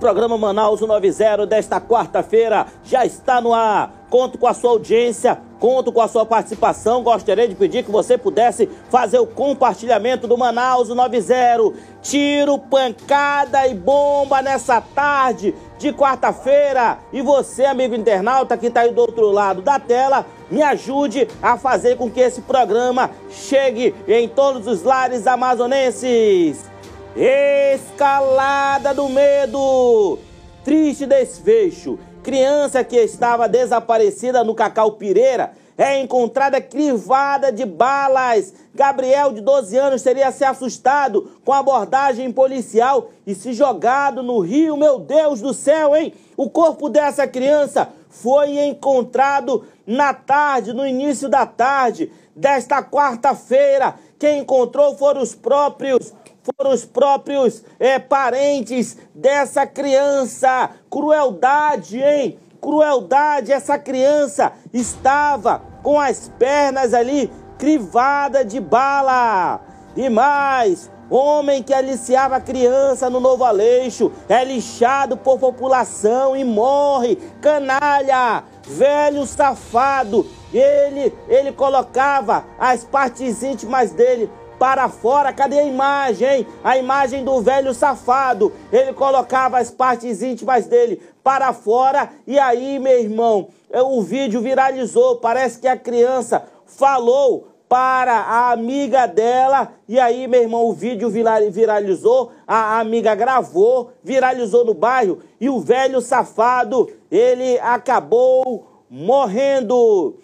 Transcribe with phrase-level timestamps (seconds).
[0.00, 3.92] programa Manaus 90 desta quarta-feira já está no ar.
[4.08, 7.02] Conto com a sua audiência, conto com a sua participação.
[7.02, 11.74] Gostaria de pedir que você pudesse fazer o compartilhamento do Manaus 90.
[12.02, 16.98] Tiro, pancada e bomba nessa tarde de quarta-feira.
[17.12, 21.58] E você, amigo internauta que está aí do outro lado da tela, me ajude a
[21.58, 26.69] fazer com que esse programa chegue em todos os lares amazonenses.
[27.16, 30.18] Escalada do medo.
[30.62, 31.98] Triste desfecho.
[32.22, 38.54] Criança que estava desaparecida no Cacau Pireira é encontrada crivada de balas.
[38.72, 44.38] Gabriel, de 12 anos, teria se assustado com a abordagem policial e se jogado no
[44.38, 44.76] rio.
[44.76, 46.14] Meu Deus do céu, hein?
[46.36, 53.96] O corpo dessa criança foi encontrado na tarde, no início da tarde desta quarta-feira.
[54.18, 60.70] Quem encontrou foram os próprios foram os próprios é, parentes dessa criança.
[60.90, 62.38] Crueldade, hein?
[62.60, 69.60] Crueldade, essa criança estava com as pernas ali crivada de bala.
[69.96, 76.44] E mais, homem que aliciava a criança no Novo Aleixo é lixado por população e
[76.44, 77.16] morre.
[77.40, 80.26] Canalha, velho safado.
[80.52, 84.30] Ele, ele colocava as partes íntimas dele
[84.60, 85.32] para fora.
[85.32, 86.46] Cadê a imagem?
[86.62, 88.52] A imagem do velho safado.
[88.70, 92.10] Ele colocava as partes íntimas dele para fora.
[92.26, 95.16] E aí, meu irmão, é, o vídeo viralizou.
[95.16, 99.72] Parece que a criança falou para a amiga dela.
[99.88, 105.60] E aí, meu irmão, o vídeo viralizou, a amiga gravou, viralizou no bairro e o
[105.60, 110.16] velho safado, ele acabou morrendo.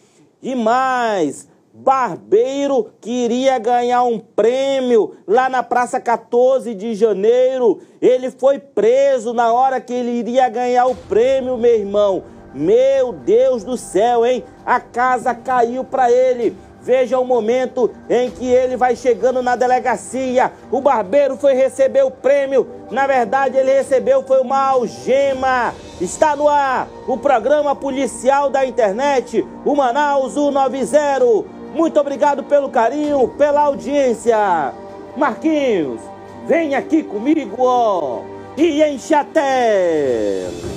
[0.42, 1.48] E mais,
[1.78, 7.80] barbeiro que iria ganhar um prêmio lá na Praça 14 de Janeiro.
[8.00, 12.24] Ele foi preso na hora que ele iria ganhar o prêmio, meu irmão.
[12.54, 14.42] Meu Deus do céu, hein?
[14.64, 16.56] A casa caiu para ele.
[16.80, 20.52] Veja o momento em que ele vai chegando na delegacia.
[20.70, 22.66] O barbeiro foi receber o prêmio.
[22.90, 25.74] Na verdade, ele recebeu foi uma algema.
[26.00, 31.55] Está no ar o programa policial da internet, o Manaus 190.
[31.76, 34.72] Muito obrigado pelo carinho, pela audiência.
[35.14, 36.00] Marquinhos,
[36.46, 38.22] vem aqui comigo, ó,
[38.56, 40.75] e enche a tela.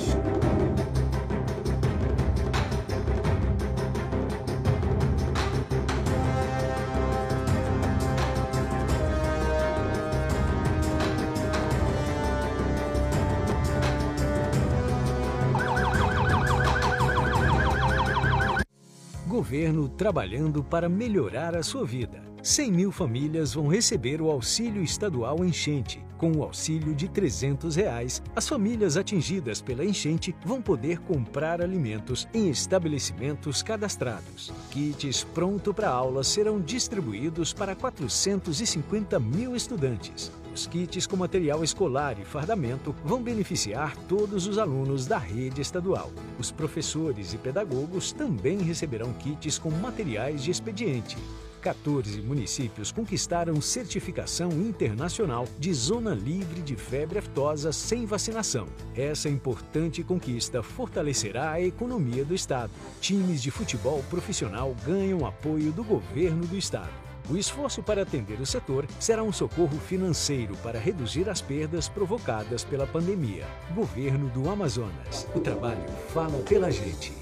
[19.70, 22.22] Governo trabalhando para melhorar a sua vida.
[22.42, 26.04] 100 mil famílias vão receber o auxílio estadual enchente.
[26.18, 32.28] Com o auxílio de 300 reais, as famílias atingidas pela enchente vão poder comprar alimentos
[32.34, 34.52] em estabelecimentos cadastrados.
[34.72, 40.32] Kits pronto para aula serão distribuídos para 450 mil estudantes.
[40.60, 46.12] Os kits com material escolar e fardamento vão beneficiar todos os alunos da rede estadual.
[46.38, 51.16] Os professores e pedagogos também receberão kits com materiais de expediente.
[51.62, 58.68] 14 municípios conquistaram certificação internacional de zona livre de febre aftosa sem vacinação.
[58.94, 62.74] Essa importante conquista fortalecerá a economia do estado.
[63.00, 66.99] Times de futebol profissional ganham apoio do governo do estado.
[67.30, 72.64] O esforço para atender o setor será um socorro financeiro para reduzir as perdas provocadas
[72.64, 73.46] pela pandemia.
[73.76, 75.28] Governo do Amazonas.
[75.36, 77.14] O trabalho fala pela gente.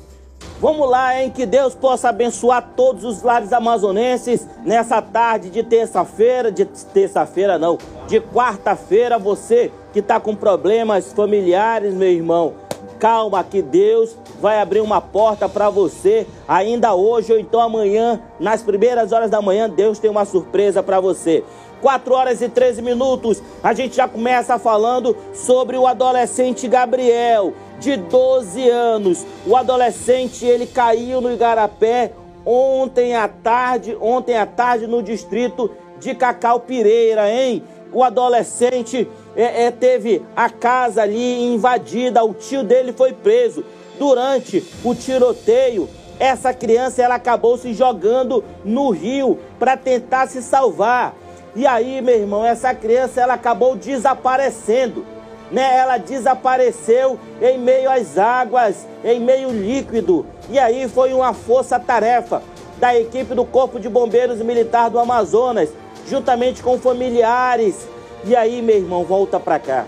[0.61, 1.29] Vamos lá, hein?
[1.29, 7.77] Que Deus possa abençoar todos os lares amazonenses nessa tarde de terça-feira, de terça-feira não,
[8.07, 12.66] de quarta-feira, você que está com problemas familiares, meu irmão
[12.99, 18.61] Calma que Deus vai abrir uma porta para você ainda hoje ou então amanhã, nas
[18.61, 21.43] primeiras horas da manhã, Deus tem uma surpresa para você.
[21.81, 27.95] 4 horas e 13 minutos, a gente já começa falando sobre o adolescente Gabriel, de
[27.97, 29.25] 12 anos.
[29.45, 32.13] O adolescente, ele caiu no Igarapé
[32.43, 35.69] ontem à tarde, ontem à tarde no distrito
[35.99, 37.63] de Cacau Pireira, hein?
[37.91, 39.07] o adolescente
[39.37, 43.63] é, é, teve a casa ali invadida, o tio dele foi preso.
[43.99, 45.87] Durante o tiroteio,
[46.19, 51.15] essa criança ela acabou se jogando no rio para tentar se salvar.
[51.55, 55.05] E aí, meu irmão, essa criança ela acabou desaparecendo.
[55.51, 55.77] Né?
[55.77, 60.25] Ela desapareceu em meio às águas, em meio líquido.
[60.49, 62.41] E aí foi uma força-tarefa
[62.77, 65.69] da equipe do Corpo de Bombeiros Militar do Amazonas
[66.07, 67.87] juntamente com familiares.
[68.25, 69.85] E aí, meu irmão, volta para cá.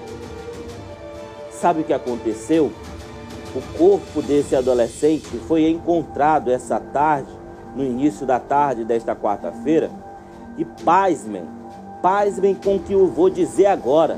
[1.51, 2.71] Sabe o que aconteceu?
[3.55, 7.31] O corpo desse adolescente foi encontrado essa tarde,
[7.75, 9.89] no início da tarde desta quarta-feira.
[10.57, 11.43] E pasmem,
[12.01, 14.17] pasmem com o que eu vou dizer agora.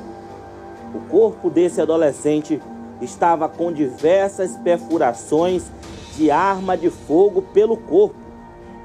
[0.93, 2.61] O corpo desse adolescente
[3.01, 5.71] estava com diversas perfurações
[6.15, 8.15] de arma de fogo pelo corpo.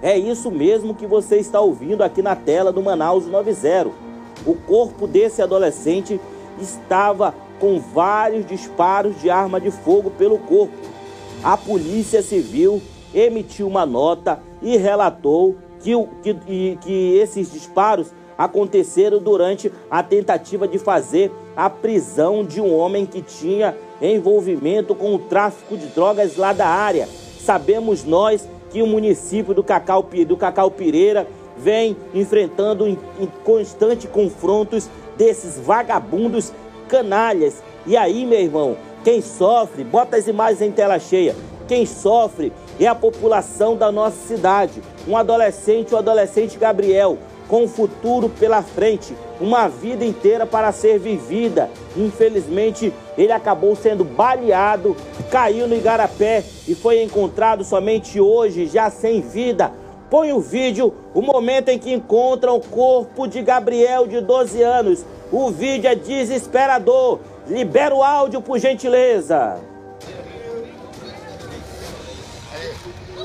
[0.00, 4.05] É isso mesmo que você está ouvindo aqui na tela do Manaus 90.
[4.46, 6.20] O corpo desse adolescente
[6.60, 10.74] estava com vários disparos de arma de fogo pelo corpo.
[11.42, 12.80] A Polícia Civil
[13.14, 20.78] emitiu uma nota e relatou que, que, que esses disparos aconteceram durante a tentativa de
[20.78, 26.52] fazer a prisão de um homem que tinha envolvimento com o tráfico de drogas lá
[26.52, 27.08] da área.
[27.40, 31.26] Sabemos nós que o município do Cacau, do Cacau Pireira
[31.58, 36.52] vem enfrentando em, em constante confrontos desses vagabundos
[36.88, 37.62] canalhas.
[37.86, 41.34] E aí, meu irmão, quem sofre, bota as imagens em tela cheia.
[41.68, 44.82] Quem sofre é a população da nossa cidade.
[45.06, 47.18] Um adolescente, o adolescente Gabriel,
[47.48, 51.70] com um futuro pela frente, uma vida inteira para ser vivida.
[51.96, 54.96] Infelizmente, ele acabou sendo baleado,
[55.30, 59.72] caiu no igarapé e foi encontrado somente hoje, já sem vida.
[60.16, 65.04] Põe o vídeo, o momento em que encontram o corpo de Gabriel, de 12 anos.
[65.30, 67.20] O vídeo é desesperador.
[67.46, 69.60] Libera o áudio, por gentileza.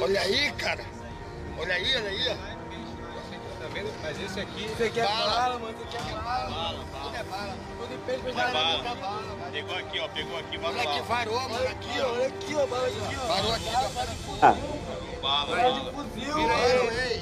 [0.02, 0.84] Olha aí, cara.
[1.58, 2.52] Olha aí, olha aí
[3.74, 3.90] vendo?
[4.02, 4.66] Mas esse aqui.
[4.66, 5.78] Isso aqui é bala, bala mano.
[5.88, 6.50] Isso aqui é bala.
[6.50, 7.04] Bala, bala.
[7.04, 7.56] Tudo é bala.
[7.80, 8.96] Tudo em peixe, mas é bala.
[8.96, 9.52] bala.
[9.52, 10.08] Pegou aqui, ó.
[10.10, 10.74] Pegou aqui, bala.
[10.78, 11.56] Olha aqui, varou, mano.
[11.56, 12.12] Olha aqui, ó.
[12.12, 12.68] Olha aqui, ó.
[12.68, 13.28] Bala aqui, ó.
[13.28, 14.46] Varou aqui, ó.
[14.46, 14.56] Ah.
[15.22, 15.80] Bala, bala.
[15.80, 17.22] de fuzil, Vira ele,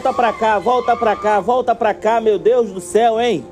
[0.00, 3.44] Volta pra cá, volta pra cá, volta pra cá, meu Deus do céu, hein?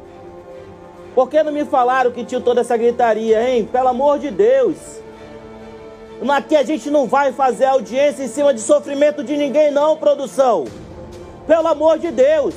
[1.15, 3.69] Por que não me falaram que tinha toda essa gritaria, hein?
[3.71, 4.79] Pelo amor de Deus.
[6.27, 10.65] Aqui a gente não vai fazer audiência em cima de sofrimento de ninguém, não, produção.
[11.47, 12.55] Pelo amor de Deus.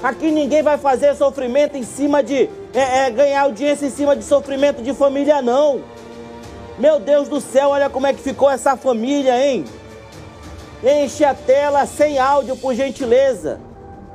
[0.00, 2.48] Aqui ninguém vai fazer sofrimento em cima de.
[2.72, 5.80] É, é, ganhar audiência em cima de sofrimento de família, não.
[6.78, 9.64] Meu Deus do céu, olha como é que ficou essa família, hein?
[10.82, 13.60] Enche a tela sem áudio, por gentileza.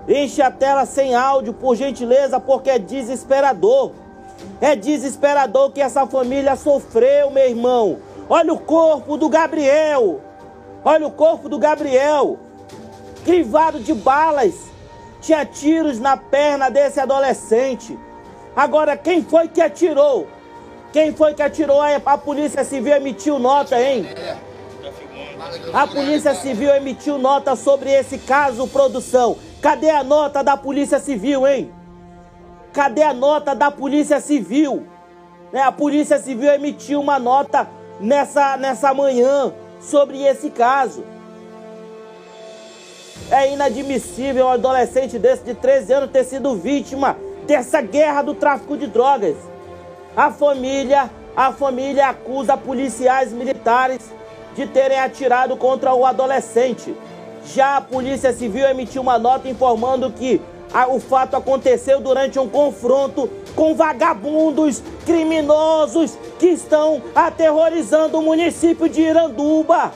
[0.08, 3.94] Enche a tela sem áudio, por gentileza, porque é desesperador.
[4.60, 8.00] É desesperador que essa família sofreu, meu irmão.
[8.30, 10.20] Olha o corpo do Gabriel.
[10.84, 12.38] Olha o corpo do Gabriel.
[13.24, 14.56] Crivado de balas.
[15.22, 17.98] Tinha tiros na perna desse adolescente.
[18.56, 20.28] Agora, quem foi que atirou?
[20.92, 21.82] Quem foi que atirou?
[22.06, 24.06] A polícia civil emitiu nota, hein?
[25.74, 29.38] A Polícia Civil emitiu nota sobre esse caso, produção.
[29.62, 31.72] Cadê a nota da Polícia Civil, hein?
[32.74, 34.86] Cadê a nota da Polícia Civil?
[35.54, 37.68] É, a Polícia Civil emitiu uma nota
[38.00, 41.04] nessa, nessa manhã sobre esse caso.
[43.32, 48.78] É inadmissível um adolescente desse de 13 anos ter sido vítima dessa guerra do tráfico
[48.78, 49.36] de drogas.
[50.16, 54.02] A família, a família acusa policiais militares
[54.58, 56.96] de terem atirado contra o adolescente.
[57.46, 60.42] Já a Polícia Civil emitiu uma nota informando que
[60.74, 68.90] a, o fato aconteceu durante um confronto com vagabundos criminosos que estão aterrorizando o município
[68.90, 69.94] de Iranduba.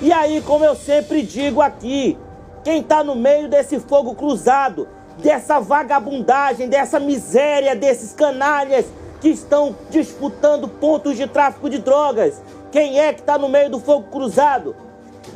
[0.00, 2.18] E aí, como eu sempre digo aqui,
[2.64, 4.88] quem está no meio desse fogo cruzado,
[5.18, 8.86] dessa vagabundagem, dessa miséria, desses canalhas
[9.24, 13.80] que estão disputando pontos de tráfico de drogas, quem é que está no meio do
[13.80, 14.76] fogo cruzado?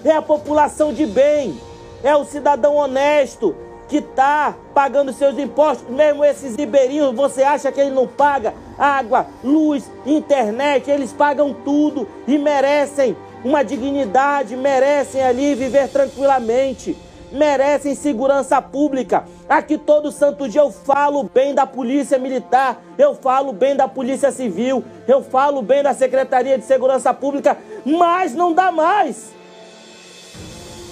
[0.04, 1.59] É a população de bem,
[2.04, 3.57] é o cidadão honesto
[3.88, 9.26] que está pagando seus impostos, mesmo esses ribeirinhos, você acha que ele não paga água,
[9.42, 16.95] luz, internet, eles pagam tudo e merecem uma dignidade, merecem ali viver tranquilamente,
[17.33, 19.25] merecem segurança pública.
[19.49, 24.31] Aqui todo santo dia eu falo bem da Polícia Militar, eu falo bem da Polícia
[24.31, 29.33] Civil, eu falo bem da Secretaria de Segurança Pública, mas não dá mais.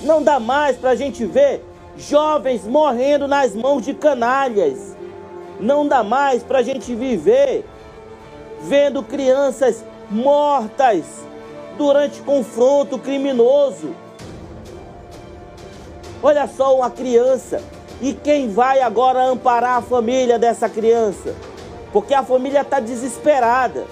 [0.00, 1.62] Não dá mais para a gente ver
[1.98, 4.96] jovens morrendo nas mãos de canalhas.
[5.60, 7.62] Não dá mais para a gente viver
[8.62, 11.04] vendo crianças mortas
[11.76, 13.94] durante confronto criminoso.
[16.22, 17.62] Olha só uma criança.
[18.00, 21.34] E quem vai agora amparar a família dessa criança?
[21.92, 23.84] Porque a família está desesperada.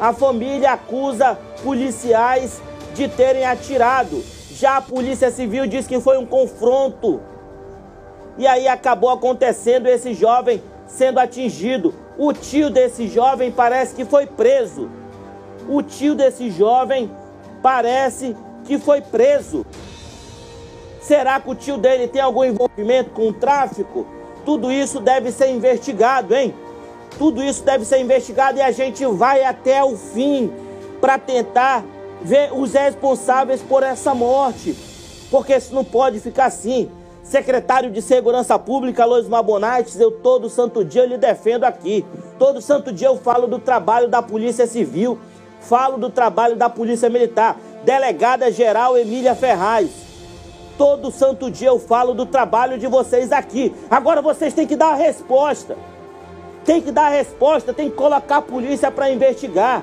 [0.00, 2.62] A família acusa policiais
[2.94, 4.24] de terem atirado.
[4.50, 7.20] Já a Polícia Civil diz que foi um confronto.
[8.38, 11.94] E aí acabou acontecendo esse jovem sendo atingido.
[12.16, 14.88] O tio desse jovem parece que foi preso
[15.68, 17.10] o tio desse jovem
[17.62, 19.66] parece que foi preso.
[21.08, 24.06] Será que o tio dele tem algum envolvimento com o tráfico?
[24.44, 26.54] Tudo isso deve ser investigado, hein?
[27.16, 30.52] Tudo isso deve ser investigado e a gente vai até o fim
[31.00, 31.82] para tentar
[32.20, 34.76] ver os responsáveis por essa morte.
[35.30, 36.90] Porque isso não pode ficar assim.
[37.22, 42.04] Secretário de Segurança Pública, Lois Mabonaites, eu todo santo dia lhe defendo aqui.
[42.38, 45.18] Todo santo dia eu falo do trabalho da Polícia Civil
[45.60, 47.56] falo do trabalho da Polícia Militar.
[47.82, 50.07] Delegada Geral Emília Ferraz.
[50.78, 53.74] Todo santo dia eu falo do trabalho de vocês aqui.
[53.90, 55.76] Agora vocês têm que dar a resposta.
[56.64, 59.82] Tem que dar a resposta, tem que colocar a polícia para investigar.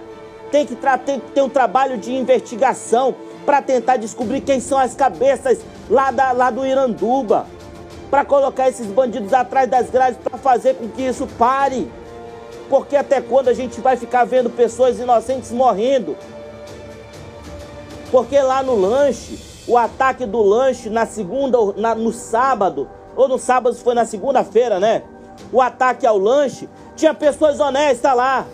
[0.50, 0.74] Tem que,
[1.06, 3.14] tem que ter um trabalho de investigação
[3.46, 5.60] para tentar descobrir quem são as cabeças
[5.90, 7.46] lá, da, lá do Iranduba.
[8.10, 11.92] Para colocar esses bandidos atrás das grades para fazer com que isso pare.
[12.70, 16.16] Porque até quando a gente vai ficar vendo pessoas inocentes morrendo?
[18.10, 23.40] Porque lá no lanche, o ataque do lanche na segunda, na, no sábado, ou no
[23.40, 25.04] sábado foi na segunda-feira, né?
[25.52, 28.46] O ataque ao lanche, tinha pessoas honestas lá.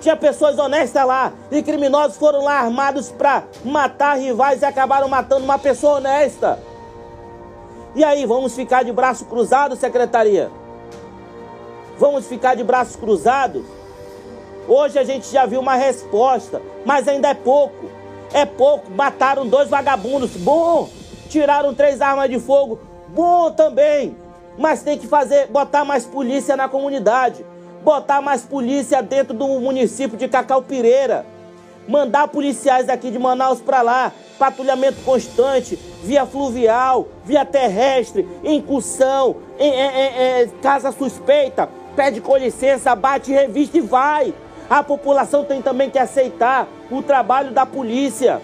[0.00, 1.32] Tinha pessoas honestas lá.
[1.50, 6.58] E criminosos foram lá armados para matar rivais e acabaram matando uma pessoa honesta.
[7.94, 10.50] E aí, vamos ficar de braço cruzado, secretaria?
[11.98, 13.62] Vamos ficar de braços cruzados?
[14.66, 18.01] Hoje a gente já viu uma resposta, mas ainda é pouco.
[18.32, 18.90] É pouco.
[18.90, 20.36] Mataram dois vagabundos.
[20.36, 20.88] Bom.
[21.28, 22.80] Tiraram três armas de fogo.
[23.08, 24.16] Bom também.
[24.58, 27.44] Mas tem que fazer, botar mais polícia na comunidade.
[27.82, 31.26] Botar mais polícia dentro do município de Cacau Pireira.
[31.88, 34.12] Mandar policiais aqui de Manaus para lá.
[34.38, 42.94] Patrulhamento constante, via fluvial, via terrestre, incursão, em, em, em, casa suspeita pede com licença,
[42.94, 44.34] bate revista e vai.
[44.72, 48.40] A população tem também que aceitar o trabalho da polícia.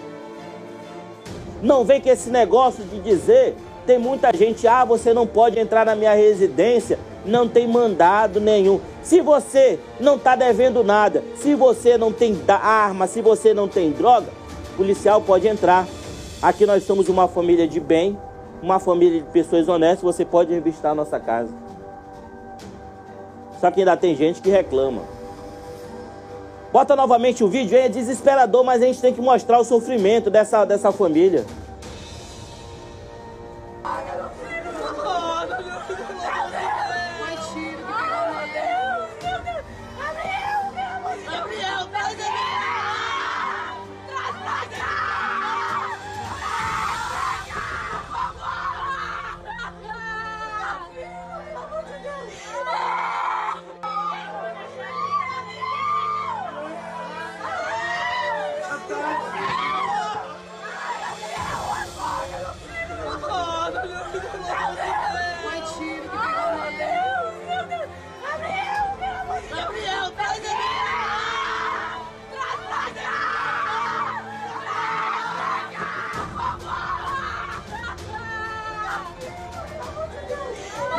[1.59, 3.55] Não vem com esse negócio de dizer,
[3.87, 8.79] tem muita gente, ah, você não pode entrar na minha residência, não tem mandado nenhum.
[9.01, 13.89] Se você não está devendo nada, se você não tem arma, se você não tem
[13.89, 14.27] droga,
[14.77, 15.87] policial pode entrar.
[16.43, 18.15] Aqui nós somos uma família de bem,
[18.61, 21.51] uma família de pessoas honestas, você pode revistar a nossa casa.
[23.59, 25.17] Só que ainda tem gente que reclama.
[26.71, 30.65] Bota novamente o vídeo, é desesperador, mas a gente tem que mostrar o sofrimento dessa,
[30.65, 31.45] dessa família.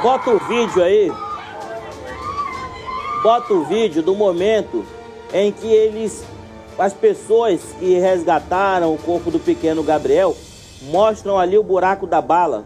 [0.03, 1.13] Bota o vídeo aí.
[3.23, 4.85] Bota o vídeo do momento
[5.33, 6.25] em que eles
[6.79, 10.35] As pessoas que resgataram o corpo do pequeno Gabriel
[10.85, 12.65] mostram ali o buraco da bala.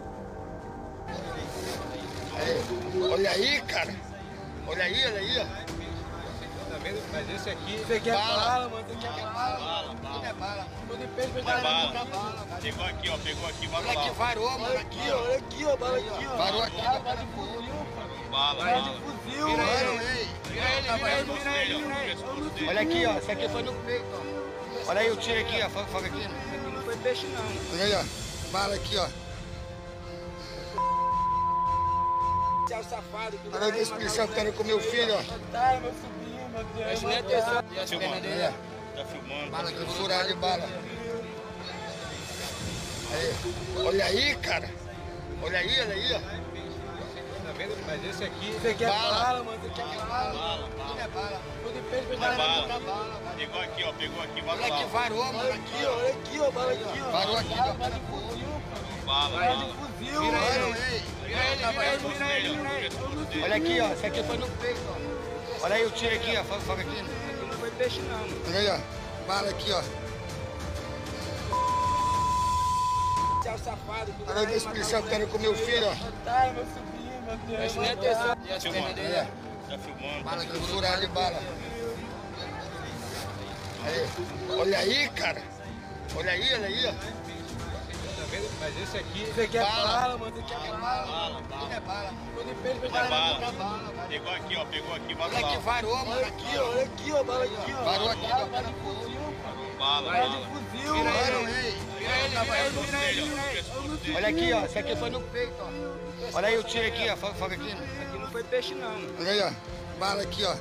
[3.11, 3.93] Olha aí, cara.
[4.67, 5.45] Olha aí, olha aí, ó.
[6.71, 7.01] Tá vendo?
[7.11, 7.75] Mas esse aqui.
[7.75, 8.85] Isso aqui é bala, mano.
[8.87, 9.33] Isso aqui é bala.
[9.33, 10.13] Bala, bala.
[10.13, 10.65] Tudo é bala.
[10.87, 11.91] Tudo em peso, Bala, bala.
[11.91, 12.59] bala, bala.
[12.61, 13.17] Pegou aqui, ó.
[13.17, 14.77] Pegou aqui, vai Olha aqui, varou, mano.
[14.77, 15.17] Aqui, ó.
[15.17, 15.77] Olha aqui, ó.
[15.77, 16.37] Bala aqui, ó.
[16.37, 16.74] Varou aqui.
[16.85, 17.73] De fuzil.
[18.29, 19.99] Bala, de fuzil, mano.
[20.45, 22.67] Vira ele, vira ele, vira ele, vira ele.
[22.69, 23.17] Olha aqui, ó.
[23.17, 24.89] Isso aqui foi no peito, ó.
[24.89, 25.69] Olha aí o tiro aqui, ó.
[25.69, 26.25] Foga, foga aqui.
[26.25, 27.73] Aqui não foi peixe, não.
[27.73, 28.03] Olha aí, ó.
[28.51, 29.07] Bala aqui, ó.
[32.65, 35.23] Esse é safado que Olha esse policial que tá indo com meu filho, ó.
[35.51, 36.85] Tá, meu sobrinho, meu Deus.
[36.85, 37.63] Preste nem atenção.
[37.71, 38.53] E as pernas dele, Olha.
[38.53, 38.97] ó.
[38.97, 39.51] Tá filmando.
[39.51, 40.63] Bala aqui, furado de bala.
[43.13, 43.35] Aí.
[43.85, 44.69] Olha aí, cara.
[45.43, 46.54] Olha aí, olha aí, ó.
[47.45, 47.77] Tá vendo?
[47.85, 48.49] Mas esse aqui.
[48.49, 49.23] Isso aqui é Bala.
[49.23, 49.59] bala, mano.
[49.71, 50.33] Isso aqui é bala.
[50.33, 51.41] Bala, Tudo é bala.
[51.63, 52.33] Tudo em peso, Tudo bala.
[52.33, 53.33] é bala.
[53.37, 53.93] Pegou aqui, ó.
[53.93, 55.53] Pegou aqui, vai Olha aqui, varou, mano.
[55.53, 55.91] Aqui, ó.
[55.95, 56.51] Olha aqui, ó.
[56.51, 57.11] Bala aqui, ó.
[57.11, 57.73] Varou aqui, ó.
[57.73, 58.47] Bala de fuzil.
[59.05, 59.65] Bala, Bala bala.
[59.65, 60.75] de fuzil, Vira mano.
[60.75, 61.03] ele.
[61.25, 63.43] Vira ele, vira ele, vira ele, vira ele.
[63.43, 63.93] Olha aqui, ó.
[63.93, 65.63] Isso aqui foi no peito, ó.
[65.65, 66.43] Olha aí o tiro aqui, ó.
[66.43, 66.99] Foga aqui.
[66.99, 68.17] Aqui não foi peixe, não.
[68.17, 68.41] mano.
[68.47, 69.27] Olha aí, ó.
[69.27, 69.81] Bala aqui, ó.
[73.39, 75.95] Esse é o safado Olha esse policial que tá com meu filho, ó.
[76.25, 76.94] Tá, meu sobrinho,
[77.47, 77.57] Deus.
[77.57, 78.37] Preste atenção.
[78.45, 79.27] E Olha.
[79.31, 79.69] ó.
[79.69, 80.23] Tá filmando.
[80.23, 80.45] Bala
[81.07, 81.39] bala.
[83.85, 84.09] Aí.
[84.59, 85.41] Olha aí, cara.
[86.15, 86.91] Olha aí, olha aí, ó.
[86.91, 87.25] Tá?
[88.59, 89.23] Mas esse aqui.
[89.23, 89.87] Isso aqui é Bala.
[89.87, 90.39] bala, mano.
[90.39, 91.05] Isso aqui é bala.
[91.05, 92.13] Bala, Tudo é bala.
[92.41, 93.05] Em peso, Tudo bala.
[93.05, 94.07] é bala.
[94.09, 94.65] Pegou aqui, ó.
[94.65, 96.25] Pegou aqui, vai Olha aqui, varou, mano.
[96.25, 96.63] Aqui, ó.
[96.69, 97.23] Olha aqui, ó.
[97.23, 97.83] Bala aqui, ó.
[97.83, 98.45] Varou aqui, ó.
[98.45, 99.35] Bala de fuzil.
[99.79, 100.37] Bala, Bala bala.
[100.37, 101.94] de fuzil, mano.
[104.15, 104.65] Olha aqui, ó.
[104.65, 106.37] Isso aqui foi no peito, ó.
[106.37, 107.17] Olha aí o tiro aqui, ó.
[107.17, 107.71] Foga, foga aqui.
[107.71, 108.95] Aqui não foi peixe, não.
[109.19, 109.51] Olha aí, ó.
[109.99, 110.55] Bala aqui, ó.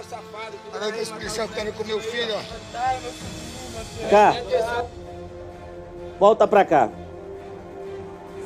[0.00, 2.42] Esse é o Olha esse policial que tá indo com meu filho, ó.
[2.72, 2.98] Tá.
[4.10, 4.34] Cá,
[6.18, 6.90] volta pra cá.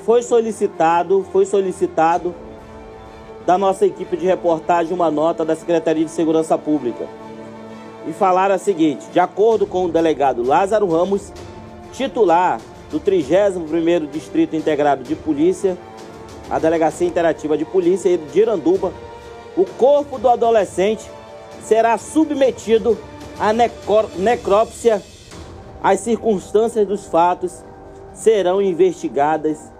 [0.04, 2.34] Foi solicitado, foi solicitado
[3.46, 7.06] da nossa equipe de reportagem uma nota da Secretaria de Segurança Pública.
[8.06, 11.32] E falaram o seguinte: de acordo com o delegado Lázaro Ramos,
[11.92, 12.60] titular
[12.90, 15.78] do 31º Distrito Integrado de Polícia,
[16.50, 18.92] a Delegacia Interativa de Polícia de Iranduba,
[19.56, 21.08] o corpo do adolescente
[21.62, 22.98] será submetido
[23.38, 25.02] à necrópsia.
[25.82, 27.64] As circunstâncias dos fatos
[28.12, 29.72] serão investigadas,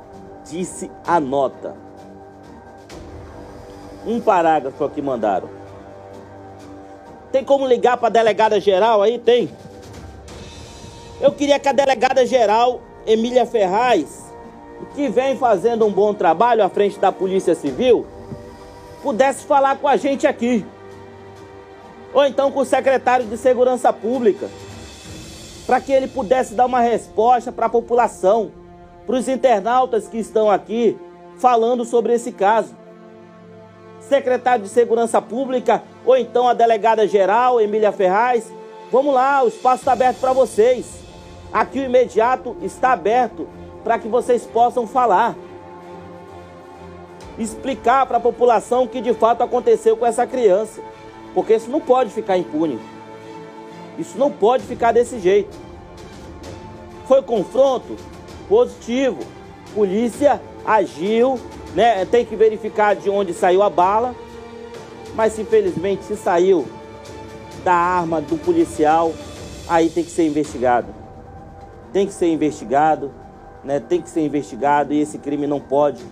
[0.45, 1.77] disse a nota.
[4.05, 5.62] Um parágrafo aqui mandaram.
[7.33, 9.19] Tem como ligar para a delegada geral aí?
[9.19, 9.49] Tem.
[11.19, 14.31] Eu queria que a delegada geral, Emília Ferraz,
[14.95, 18.07] que vem fazendo um bom trabalho à frente da Polícia Civil,
[19.03, 20.65] pudesse falar com a gente aqui.
[22.13, 24.51] Ou então com o secretário de Segurança Pública,
[25.67, 28.53] para que ele pudesse dar uma resposta para a população,
[29.07, 30.99] para os internautas que estão aqui
[31.39, 32.82] falando sobre esse caso.
[34.13, 38.53] Secretário de Segurança Pública, ou então a delegada geral, Emília Ferraz,
[38.91, 40.85] vamos lá, o espaço está aberto para vocês.
[41.51, 43.49] Aqui o imediato está aberto
[43.83, 45.35] para que vocês possam falar.
[47.39, 50.83] Explicar para a população o que de fato aconteceu com essa criança.
[51.33, 52.79] Porque isso não pode ficar impune.
[53.99, 55.57] Isso não pode ficar desse jeito.
[57.09, 57.97] Foi confronto
[58.47, 59.21] positivo.
[59.75, 61.41] Polícia agiu,
[61.75, 62.05] né?
[62.05, 64.15] Tem que verificar de onde saiu a bala.
[65.15, 66.67] Mas infelizmente se saiu
[67.63, 69.13] da arma do policial,
[69.69, 70.89] aí tem que ser investigado.
[71.93, 73.13] Tem que ser investigado,
[73.63, 73.79] né?
[73.79, 76.03] Tem que ser investigado e esse crime não pode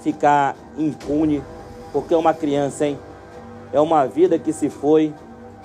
[0.00, 1.42] ficar impune,
[1.92, 2.98] porque é uma criança, hein?
[3.72, 5.12] É uma vida que se foi,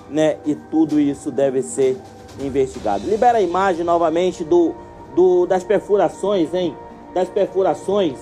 [0.10, 0.38] né?
[0.46, 1.98] E tudo isso deve ser
[2.40, 3.08] investigado.
[3.08, 4.74] Libera a imagem novamente do,
[5.16, 6.76] do das perfurações, hein?
[7.14, 8.18] Das perfurações,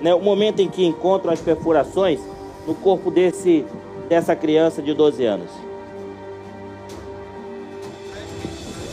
[0.00, 0.14] né?
[0.14, 2.20] O momento em que encontram as perfurações
[2.66, 3.64] no corpo desse
[4.08, 5.50] dessa criança de 12 anos.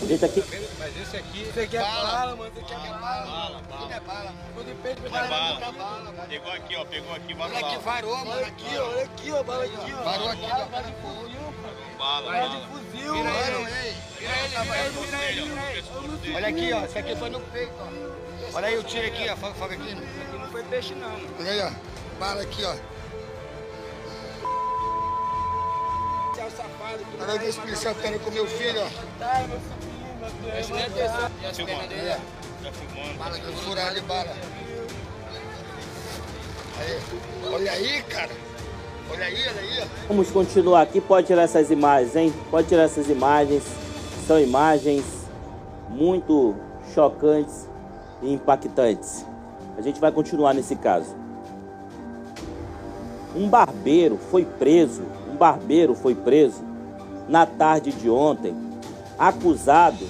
[0.10, 0.44] Esse aqui?
[0.78, 1.42] Mas esse aqui.
[1.42, 2.12] Isso aqui é Bala.
[2.12, 2.52] bala, mano.
[2.56, 3.26] Isso aqui é bala.
[3.26, 4.34] Bala, Tudo é bala.
[4.56, 5.66] Tudo em peso, Bala, bala.
[5.66, 6.26] é bala.
[6.30, 6.86] Pegou aqui, ó.
[6.86, 8.46] Pegou aqui, vai Olha aqui, varou, mano.
[8.46, 8.84] Aqui, ó.
[8.90, 9.44] Olha aqui, ó.
[9.44, 10.04] Bala aqui, ó.
[10.04, 10.66] Varou aqui, ó.
[10.66, 11.40] Bala de fuzil.
[11.98, 12.68] Bala, Bala de bala.
[12.68, 13.68] fuzil, Vira mano.
[13.68, 13.96] ele.
[14.20, 16.36] Vira ele, vira ele, vira ele, vira ele.
[16.36, 16.86] Olha aqui, ó.
[16.86, 18.58] Isso aqui foi no peito, ó.
[18.58, 19.36] Olha aí o tiro aqui, ó.
[19.38, 19.98] Foga, foga aqui.
[20.56, 21.10] Não foi peixe, não.
[21.10, 21.28] mano.
[21.38, 21.72] Olha aí, ó.
[22.18, 22.74] Bala aqui, ó.
[26.32, 28.90] Esse é o safado que Olha esse policial tá com meu filho, ó.
[29.20, 30.54] Tá, meu sobrinho, meu Deus.
[30.54, 31.32] Preste nem atenção.
[31.42, 32.64] E as pernas dele, ó.
[32.64, 33.18] Tá filmando.
[33.20, 34.32] Bala furado de bala.
[36.80, 37.02] Aí.
[37.52, 38.32] Olha aí, cara.
[39.12, 39.90] Olha aí, olha aí.
[40.08, 41.02] Vamos continuar aqui.
[41.02, 42.34] Pode tirar essas imagens, hein?
[42.50, 43.64] Pode tirar essas imagens.
[44.26, 45.04] São imagens
[45.90, 46.56] muito
[46.94, 47.68] chocantes
[48.22, 49.26] e impactantes.
[49.78, 51.16] A gente vai continuar nesse caso.
[53.36, 56.64] Um barbeiro foi preso, um barbeiro foi preso
[57.28, 58.56] na tarde de ontem,
[59.20, 60.06] acusado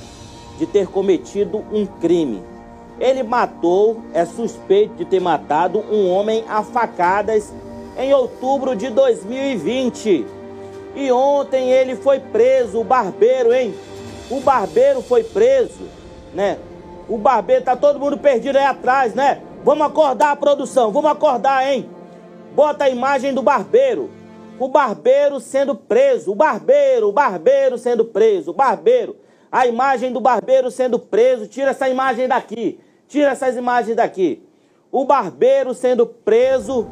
[0.59, 2.43] de ter cometido um crime.
[2.99, 7.51] Ele matou, é suspeito de ter matado um homem a facadas
[7.97, 10.25] em outubro de 2020.
[10.95, 13.73] E ontem ele foi preso, o barbeiro, hein?
[14.29, 15.83] O barbeiro foi preso,
[16.33, 16.57] né?
[17.09, 19.41] O barbeiro tá todo mundo perdido aí atrás, né?
[19.65, 21.89] Vamos acordar a produção, vamos acordar, hein?
[22.53, 24.11] Bota a imagem do barbeiro.
[24.59, 29.15] O barbeiro sendo preso, o barbeiro, o barbeiro sendo preso, o barbeiro.
[29.51, 32.79] A imagem do barbeiro sendo preso, tira essa imagem daqui.
[33.07, 34.47] Tira essas imagens daqui.
[34.91, 36.87] O barbeiro sendo preso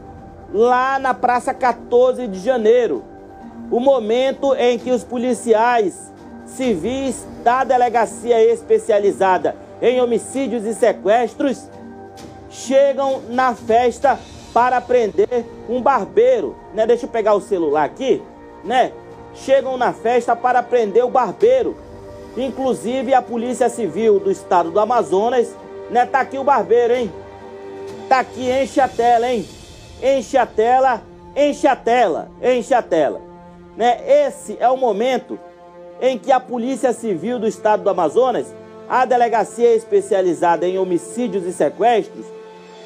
[0.51, 3.03] lá na Praça 14 de Janeiro.
[3.69, 6.11] O momento em que os policiais
[6.43, 11.69] civis da delegacia especializada em homicídios e sequestros
[12.53, 14.17] chegam na festa
[14.53, 16.85] para prender um barbeiro, né?
[16.85, 18.21] Deixa eu pegar o celular aqui,
[18.63, 18.91] né?
[19.33, 21.75] Chegam na festa para prender o barbeiro.
[22.37, 25.55] Inclusive a Polícia Civil do Estado do Amazonas,
[25.89, 26.05] né?
[26.05, 27.11] Tá aqui o barbeiro, hein?
[28.07, 29.47] Tá aqui, enche a tela, hein?
[30.01, 31.01] Enche a tela,
[31.35, 33.21] enche a tela, enche a tela.
[33.75, 33.99] Né?
[34.27, 35.39] Esse é o momento
[35.99, 38.53] em que a Polícia Civil do Estado do Amazonas,
[38.87, 42.25] a delegacia especializada em homicídios e sequestros,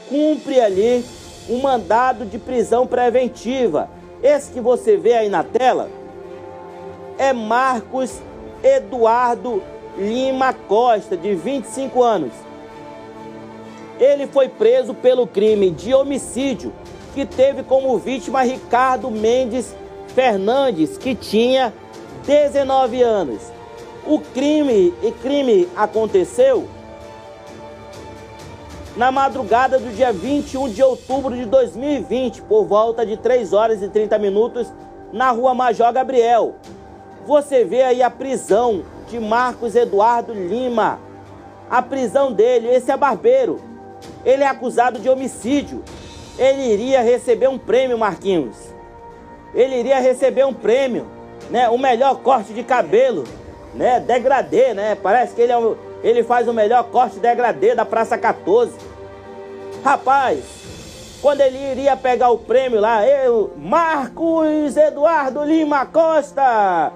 [0.09, 1.03] cumpre ali
[1.49, 3.89] um mandado de prisão preventiva.
[4.21, 5.89] Esse que você vê aí na tela
[7.17, 8.19] é Marcos
[8.63, 9.61] Eduardo
[9.97, 12.31] Lima Costa, de 25 anos.
[13.99, 16.71] Ele foi preso pelo crime de homicídio
[17.15, 19.75] que teve como vítima Ricardo Mendes
[20.13, 21.73] Fernandes, que tinha
[22.25, 23.41] 19 anos.
[24.05, 26.67] O crime, e crime aconteceu
[28.97, 33.87] na madrugada do dia 21 de outubro de 2020, por volta de 3 horas e
[33.87, 34.73] 30 minutos,
[35.13, 36.55] na rua Major Gabriel.
[37.27, 40.99] Você vê aí a prisão de Marcos Eduardo Lima.
[41.69, 43.61] A prisão dele, esse é barbeiro.
[44.25, 45.83] Ele é acusado de homicídio.
[46.35, 48.57] Ele iria receber um prêmio, Marquinhos.
[49.53, 51.05] Ele iria receber um prêmio,
[51.51, 51.69] né?
[51.69, 53.25] O melhor corte de cabelo,
[53.75, 53.99] né?
[53.99, 54.95] Degradê, né?
[54.95, 58.71] Parece que ele é o ele faz o melhor corte degradê da Praça 14.
[59.83, 60.43] Rapaz,
[61.21, 66.91] quando ele iria pegar o prêmio lá, eu, Marcos Eduardo Lima Costa,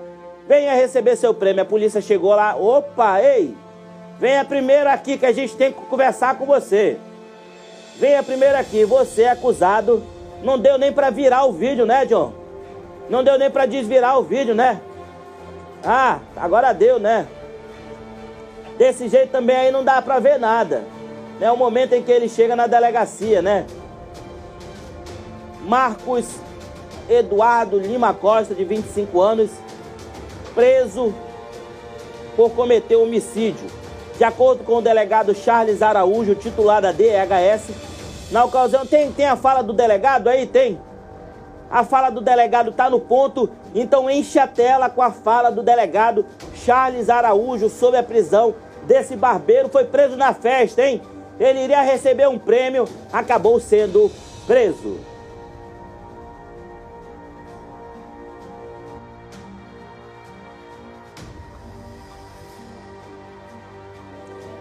[0.47, 1.63] venha receber seu prêmio.
[1.63, 3.55] A polícia chegou lá, opa, ei,
[4.19, 6.97] venha primeiro aqui que a gente tem que conversar com você.
[7.97, 10.03] Venha primeiro aqui, você é acusado.
[10.43, 12.33] Não deu nem para virar o vídeo, né, John?
[13.09, 14.81] Não deu nem para desvirar o vídeo, né?
[15.83, 17.27] Ah, agora deu, né?
[18.77, 20.83] Desse jeito também aí não dá pra ver nada.
[21.39, 23.65] É o momento em que ele chega na delegacia, né?
[25.63, 26.25] Marcos
[27.09, 29.51] Eduardo Lima Costa, de 25 anos,
[30.53, 31.13] preso
[32.35, 33.67] por cometer homicídio.
[34.17, 37.71] De acordo com o delegado Charles Araújo, titular da DHS,
[38.31, 40.45] na ocasião, tem, tem a fala do delegado aí?
[40.45, 40.79] Tem.
[41.69, 45.63] A fala do delegado está no ponto, então enche a tela com a fala do
[45.63, 46.25] delegado
[46.65, 51.01] Charles Araújo sobre a prisão desse barbeiro foi preso na festa, hein?
[51.39, 54.11] Ele iria receber um prêmio, acabou sendo
[54.45, 54.99] preso.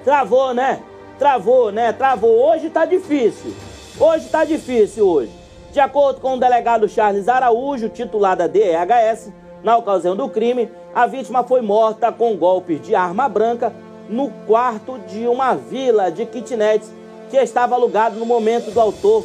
[0.02, 0.80] Travou, né?
[1.18, 1.92] Travou, né?
[1.92, 2.50] Travou.
[2.50, 3.54] Hoje tá difícil.
[3.98, 5.32] Hoje tá difícil hoje.
[5.70, 9.30] De acordo com o delegado Charles Araújo, titular da DEHS,
[9.62, 13.72] na ocasião do crime, a vítima foi morta com golpes de arma branca
[14.08, 16.90] no quarto de uma vila de kitnets
[17.30, 19.24] que estava alugado no momento do autor,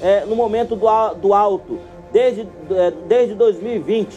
[0.00, 1.78] é, no momento do, do alto,
[2.10, 4.08] desde, é, desde 2020.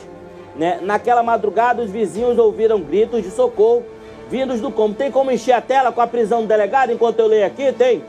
[0.55, 0.79] Né?
[0.81, 3.83] Naquela madrugada, os vizinhos ouviram gritos de socorro
[4.29, 4.93] vindos do como.
[4.93, 7.71] Tem como encher a tela com a prisão do delegado enquanto eu leio aqui?
[7.71, 8.03] Tem?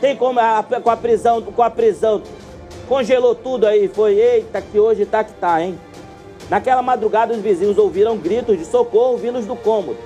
[0.00, 2.22] Tem como a, com a prisão, com a prisão.
[2.88, 5.78] Congelou tudo aí, foi, eita, que hoje tá que tá, hein?
[6.50, 9.98] Naquela madrugada, os vizinhos ouviram gritos de socorro vindos do cômodo.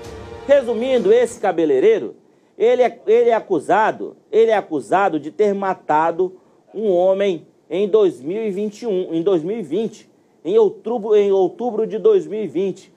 [0.47, 2.17] Resumindo, esse cabeleireiro,
[2.59, 6.37] ele é, ele é acusado, ele é acusado de ter matado
[6.75, 10.11] um homem em 2021, em 2020,
[10.45, 12.93] em outubro, em outubro de 2020.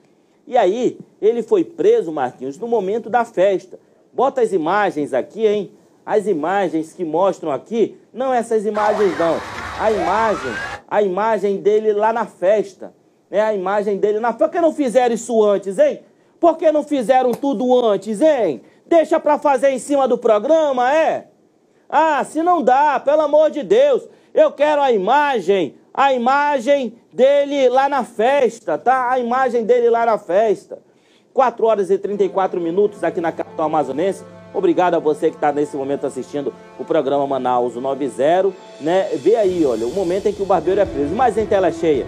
[0.46, 3.78] E aí, ele foi preso, Marquinhos, no momento da festa.
[4.12, 5.70] Bota as imagens aqui, hein?
[6.04, 9.36] As imagens que mostram aqui, não essas imagens não.
[9.78, 10.52] A imagem
[10.88, 12.94] a imagem dele lá na festa.
[13.30, 13.40] Né?
[13.40, 16.00] A imagem dele na Por que não fizeram isso antes, hein?
[16.38, 18.62] Por que não fizeram tudo antes, hein?
[18.86, 21.28] Deixa para fazer em cima do programa, é?
[21.88, 24.08] Ah, se não dá, pelo amor de Deus.
[24.34, 29.10] Eu quero a imagem, a imagem dele lá na festa, tá?
[29.10, 30.78] A imagem dele lá na festa.
[31.32, 34.24] 4 horas e 34 minutos aqui na capital amazonense.
[34.54, 39.10] Obrigado a você que está nesse momento assistindo o programa Manaus 90, né?
[39.16, 41.14] Vê aí, olha, o momento em que o barbeiro é preso.
[41.14, 42.06] Mas em tela cheia.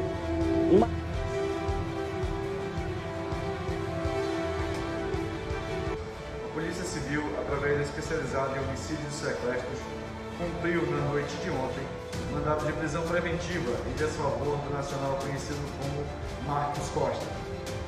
[12.64, 16.05] De prisão preventiva em desfavor do nacional conhecido como
[16.47, 17.27] Marcos Costa.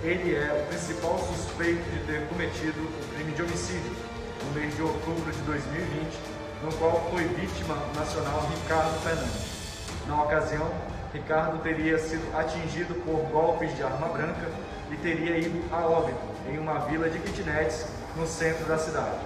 [0.03, 3.93] Ele é o principal suspeito de ter cometido o crime de homicídio
[4.45, 6.19] no mês de outubro de 2020,
[6.63, 9.61] no qual foi vítima nacional Ricardo Fernandes.
[10.07, 10.71] Na ocasião,
[11.13, 14.49] Ricardo teria sido atingido por golpes de arma branca
[14.91, 19.19] e teria ido a óbito em uma vila de kitnets no centro da cidade.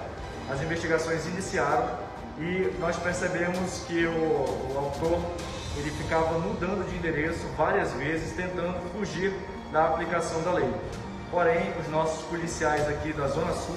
[0.51, 2.04] As investigações iniciaram
[2.39, 5.21] e nós percebemos que o, o autor
[5.77, 9.35] ele ficava mudando de endereço várias vezes, tentando fugir
[9.73, 10.73] da aplicação da lei.
[11.31, 13.77] Porém, os nossos policiais aqui da Zona Sul,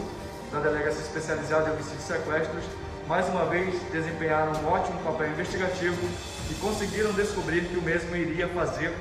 [0.52, 2.64] da Delegacia Especializada em Homicídios e Sequestros,
[3.08, 5.98] mais uma vez desempenharam um ótimo papel investigativo
[6.52, 8.94] e conseguiram descobrir que o mesmo iria fazer,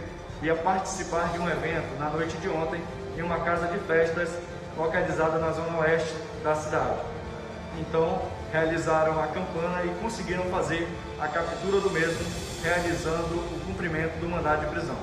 [0.42, 2.80] ia participar de um evento na noite de ontem
[3.16, 4.30] em uma casa de festas
[4.76, 7.00] localizada na zona oeste da cidade.
[7.78, 10.87] Então, realizaram a campana e conseguiram fazer
[11.20, 12.24] a captura do mesmo,
[12.62, 14.96] realizando o cumprimento do mandado de prisão.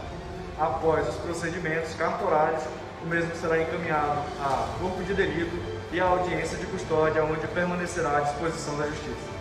[0.59, 2.63] Após os procedimentos cartorários,
[3.03, 5.57] o mesmo será encaminhado a corpo de delito
[5.91, 9.33] e à audiência de custódia, onde permanecerá à disposição da Justiça.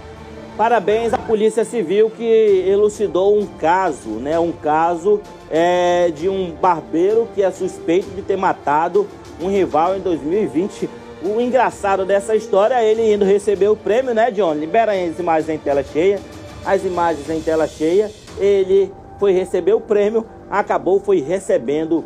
[0.57, 2.25] Parabéns à Polícia Civil que
[2.69, 4.39] elucidou um caso, né?
[4.39, 9.09] Um caso é, de um barbeiro que é suspeito de ter matado
[9.41, 10.91] um rival em 2020.
[11.25, 14.55] O engraçado dessa história é ele indo receber o prêmio, né, John?
[14.55, 16.19] Libera as imagens em tela cheia.
[16.65, 18.11] As imagens em tela cheia.
[18.39, 22.05] Ele foi receber o prêmio, acabou foi recebendo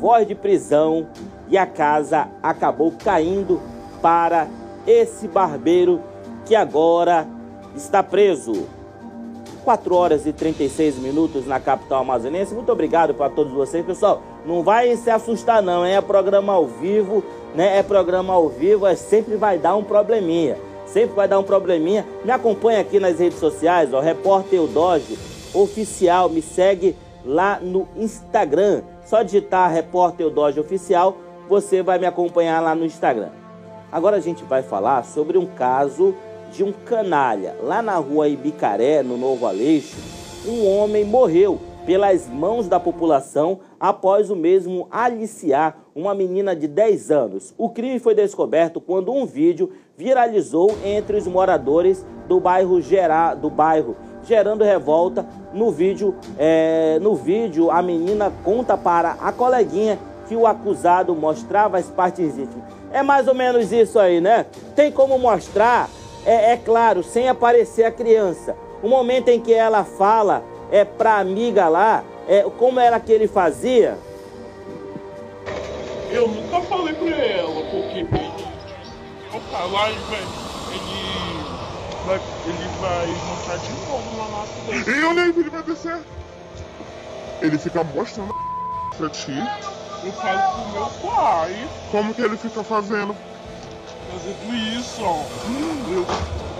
[0.00, 1.06] voz de prisão
[1.48, 3.60] e a casa acabou caindo
[4.00, 4.48] para
[4.86, 6.00] esse barbeiro
[6.46, 7.26] que agora
[7.74, 8.66] está preso.
[9.64, 12.54] 4 horas e 36 minutos na capital amazonense.
[12.54, 14.22] Muito obrigado para todos vocês, pessoal.
[14.46, 17.22] Não vai se assustar não, é programa ao vivo,
[17.56, 17.78] né?
[17.78, 20.58] É programa ao vivo, é sempre vai dar um probleminha.
[20.86, 22.06] Sempre vai dar um probleminha.
[22.24, 25.16] Me acompanha aqui nas redes sociais, ó, Repórter Eudógio
[25.52, 28.82] Oficial, me segue lá no Instagram.
[29.04, 31.16] Só digitar Repórter Eudógio Oficial,
[31.48, 33.30] você vai me acompanhar lá no Instagram.
[33.90, 36.14] Agora a gente vai falar sobre um caso
[36.52, 37.56] de um canalha.
[37.62, 39.96] Lá na rua Ibicaré, no Novo Aleixo,
[40.46, 47.10] um homem morreu pelas mãos da população após o mesmo aliciar uma menina de 10
[47.10, 47.54] anos.
[47.56, 53.48] O crime foi descoberto quando um vídeo viralizou entre os moradores do bairro, Gera, do
[53.48, 55.24] bairro gerando revolta.
[55.54, 61.78] No vídeo, é, no vídeo, a menina conta para a coleguinha que o acusado mostrava
[61.78, 62.64] as partes íntimas.
[62.92, 64.44] É mais ou menos isso aí, né?
[64.74, 65.88] Tem como mostrar
[66.26, 68.54] é, é claro, sem aparecer a criança.
[68.82, 73.28] O momento em que ela fala é pra amiga lá, é, como era que ele
[73.28, 73.96] fazia?
[76.16, 78.06] Eu nunca falei pra ela, porque
[79.34, 80.22] eu falar, ele vai,
[80.72, 81.46] ele
[82.06, 84.98] vai, ele vai mostrar de novo na nossa dele.
[84.98, 85.98] E olha aí, ele vai descer.
[87.42, 88.34] Ele fica mostrando
[88.96, 89.30] pra ti.
[90.02, 91.68] Eu falo pro meu pai.
[91.90, 93.14] Como que ele fica fazendo?
[94.10, 95.26] fazendo isso, ó.
[95.92, 96.06] Eu,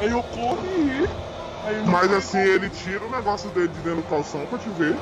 [0.00, 1.08] aí eu corri.
[1.64, 4.98] Aí Mas assim, ele tira o negócio dele de dentro do calção pra te ver.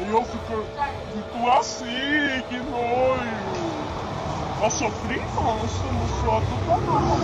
[0.00, 0.64] Aí eu fico,
[1.12, 3.82] fico assim, que nojo.
[4.62, 7.18] Eu sofri nossa, não sou adulta não,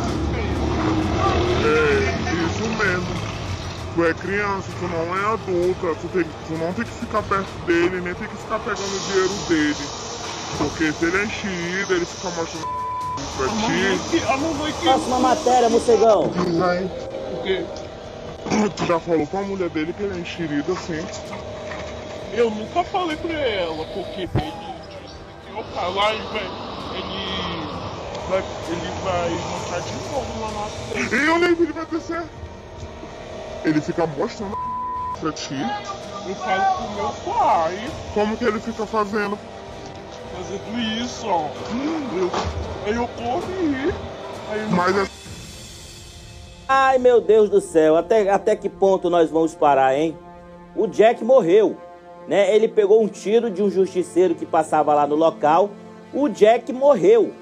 [1.64, 3.38] É, isso mesmo.
[3.94, 7.66] Tu é criança, tu não é adulta, tu, tem, tu não tem que ficar perto
[7.66, 9.88] dele, nem tem que ficar pegando o dinheiro dele.
[10.59, 12.66] Porque se ele é enchido, ele fica mostrando
[13.37, 14.83] pra ti.
[14.83, 16.31] Próxima matéria, morcegão.
[16.59, 16.85] Vai.
[16.85, 17.64] O quê?
[18.76, 21.04] Tu já falou com a mulher dele que ele é enxerido assim.
[22.32, 26.44] Eu nunca falei pra ela, porque ele disse que eu falar, ele vai.
[26.94, 27.38] Ele
[28.28, 28.44] vai.
[28.68, 32.22] Ele vai mostrar de novo na nossa E eu nem ele vai descer.
[33.64, 34.56] Ele fica mostrando
[35.20, 35.54] pra ti.
[36.28, 37.90] Eu falo pro meu pai.
[38.14, 39.38] Como que ele fica fazendo?
[40.36, 41.48] Fazendo isso, ó.
[42.14, 42.30] Eu,
[42.86, 43.94] aí eu corri.
[44.50, 44.70] Aí eu...
[44.70, 45.18] Mas é
[46.70, 50.14] Ai, meu Deus do céu, até, até que ponto nós vamos parar, hein?
[50.76, 51.78] O Jack morreu.
[52.28, 52.54] Né?
[52.54, 55.70] Ele pegou um tiro de um justiceiro que passava lá no local.
[56.12, 57.32] O Jack morreu,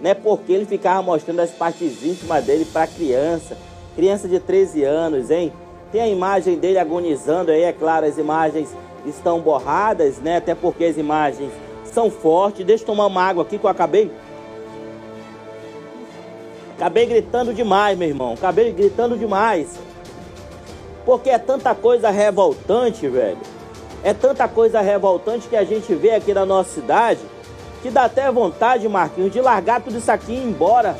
[0.00, 0.14] né?
[0.14, 3.58] Porque ele ficava mostrando as partes íntimas dele para criança,
[3.96, 5.52] criança de 13 anos, hein?
[5.90, 10.36] Tem a imagem dele agonizando aí, é claro, as imagens estão borradas, né?
[10.36, 11.50] Até porque as imagens
[11.84, 12.64] são fortes.
[12.64, 14.10] Deixa eu tomar uma água aqui que eu acabei.
[16.76, 18.34] Acabei gritando demais, meu irmão.
[18.34, 19.78] Acabei gritando demais.
[21.04, 23.55] Porque é tanta coisa revoltante, velho.
[24.06, 27.18] É tanta coisa revoltante que a gente vê aqui na nossa cidade
[27.82, 30.96] que dá até vontade, Marquinhos, de largar tudo isso aqui e ir embora,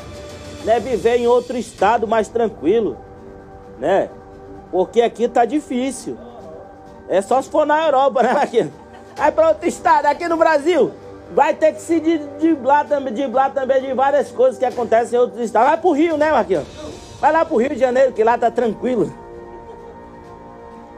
[0.65, 0.77] né?
[0.77, 2.97] Viver em outro estado mais tranquilo,
[3.79, 4.09] né?
[4.69, 6.17] Porque aqui tá difícil.
[7.07, 8.71] É só se for na Europa, né, Marquinhos?
[9.17, 10.91] Aí para outro estado, aqui no Brasil,
[11.33, 12.01] vai ter que se
[12.37, 15.69] driblar também, driblar também de várias coisas que acontecem em outros estados.
[15.69, 16.67] Vai pro Rio, né, Marquinhos?
[17.21, 19.26] Vai lá pro Rio de Janeiro, que lá tá tranquilo.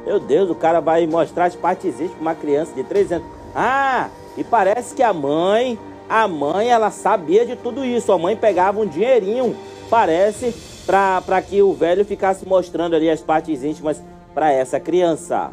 [0.09, 3.27] Meu Deus, o cara vai mostrar as partezinhas para uma criança de 3 anos.
[3.53, 5.77] Ah, e parece que a mãe,
[6.09, 8.11] a mãe, ela sabia de tudo isso.
[8.11, 9.55] A mãe pegava um dinheirinho,
[9.87, 10.51] parece,
[10.87, 14.01] para que o velho ficasse mostrando ali as partes íntimas
[14.33, 15.51] para essa criança.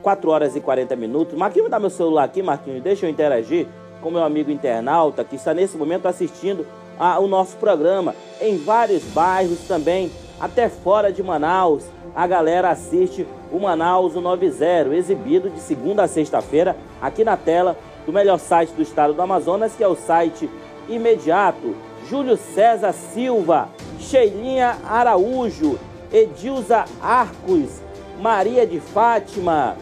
[0.00, 1.36] 4 horas e 40 minutos.
[1.36, 3.66] Marquinhos, dá meu celular aqui, Marquinhos, deixa eu interagir
[4.00, 6.66] com meu amigo internauta que está nesse momento assistindo
[6.98, 11.84] ao nosso programa em vários bairros também, até fora de Manaus.
[12.14, 17.76] A galera assiste o Manaus 90, exibido de segunda a sexta-feira aqui na tela
[18.06, 20.48] do melhor site do estado do Amazonas, que é o site
[20.88, 21.74] Imediato.
[22.08, 23.68] Júlio César Silva,
[24.00, 25.78] Sheilinha Araújo,
[26.12, 27.80] Edilza Arcos,
[28.20, 29.76] Maria de Fátima,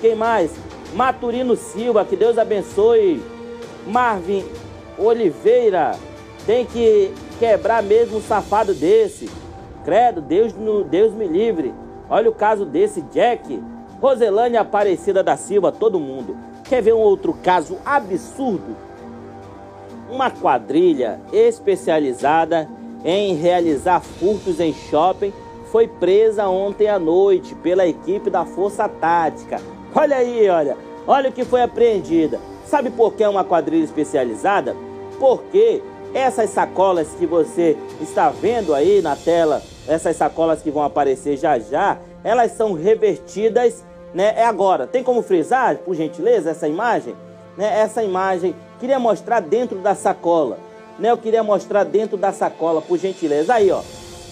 [0.00, 0.52] quem mais?
[0.94, 3.22] Maturino Silva, que Deus abençoe.
[3.86, 4.44] Marvin
[4.98, 5.96] Oliveira,
[6.46, 9.28] tem que quebrar mesmo um safado desse.
[9.84, 10.52] Credo, Deus,
[10.90, 11.74] Deus me livre.
[12.08, 13.62] Olha o caso desse Jack.
[14.00, 16.36] Roselane Aparecida da Silva, todo mundo.
[16.64, 18.76] Quer ver um outro caso absurdo?
[20.10, 22.68] Uma quadrilha especializada
[23.04, 25.32] em realizar furtos em shopping
[25.70, 29.60] foi presa ontem à noite pela equipe da Força Tática.
[29.94, 30.76] Olha aí, olha.
[31.06, 32.40] Olha o que foi apreendida.
[32.66, 34.76] Sabe por que é uma quadrilha especializada?
[35.18, 35.82] Porque
[36.18, 41.58] essas sacolas que você está vendo aí na tela essas sacolas que vão aparecer já
[41.58, 44.34] já, elas são revertidas, né?
[44.36, 44.86] É agora.
[44.86, 47.16] Tem como frisar, por gentileza, essa imagem?
[47.56, 47.80] Né?
[47.80, 50.58] Essa imagem, queria mostrar dentro da sacola,
[50.98, 51.10] né?
[51.10, 53.54] Eu queria mostrar dentro da sacola, por gentileza.
[53.54, 53.80] Aí, ó.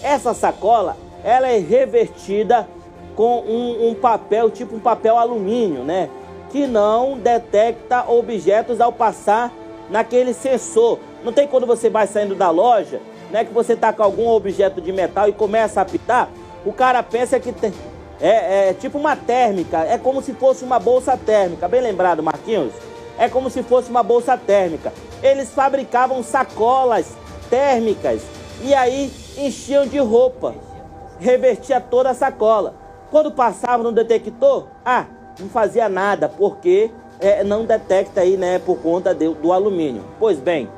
[0.03, 2.67] Essa sacola, ela é revertida
[3.15, 6.07] com um, um papel, tipo um papel alumínio, né?
[6.51, 9.51] Que não detecta objetos ao passar
[9.89, 10.99] naquele sensor.
[11.27, 14.79] Não tem quando você vai saindo da loja né, que você tá com algum objeto
[14.79, 16.29] de metal e começa a apitar,
[16.65, 17.73] o cara pensa que tem,
[18.21, 22.71] é, é tipo uma térmica, é como se fosse uma bolsa térmica, bem lembrado, Marquinhos?
[23.19, 24.93] É como se fosse uma bolsa térmica.
[25.21, 27.07] Eles fabricavam sacolas
[27.49, 28.21] térmicas
[28.63, 30.55] e aí enchiam de roupa,
[31.19, 32.73] revertia toda a sacola.
[33.11, 38.77] Quando passava no detector, ah, não fazia nada, porque é, não detecta aí, né, por
[38.77, 40.05] conta de, do alumínio.
[40.17, 40.69] Pois bem,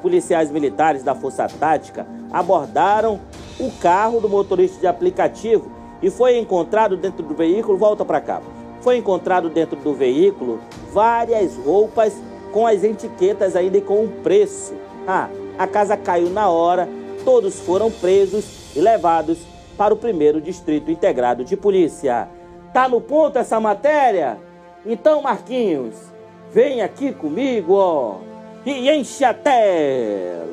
[0.00, 3.20] policiais militares da Força Tática abordaram
[3.58, 5.70] o carro do motorista de aplicativo
[6.02, 8.40] e foi encontrado dentro do veículo, volta para cá,
[8.80, 10.60] foi encontrado dentro do veículo
[10.92, 12.16] várias roupas
[12.52, 14.74] com as etiquetas ainda e com o preço.
[15.06, 16.88] Ah, a casa caiu na hora,
[17.24, 19.38] todos foram presos e levados
[19.76, 22.28] para o primeiro distrito integrado de polícia.
[22.72, 24.38] Tá no ponto essa matéria?
[24.84, 25.94] Então, Marquinhos,
[26.52, 28.29] vem aqui comigo, ó
[28.64, 30.50] e enche a tela.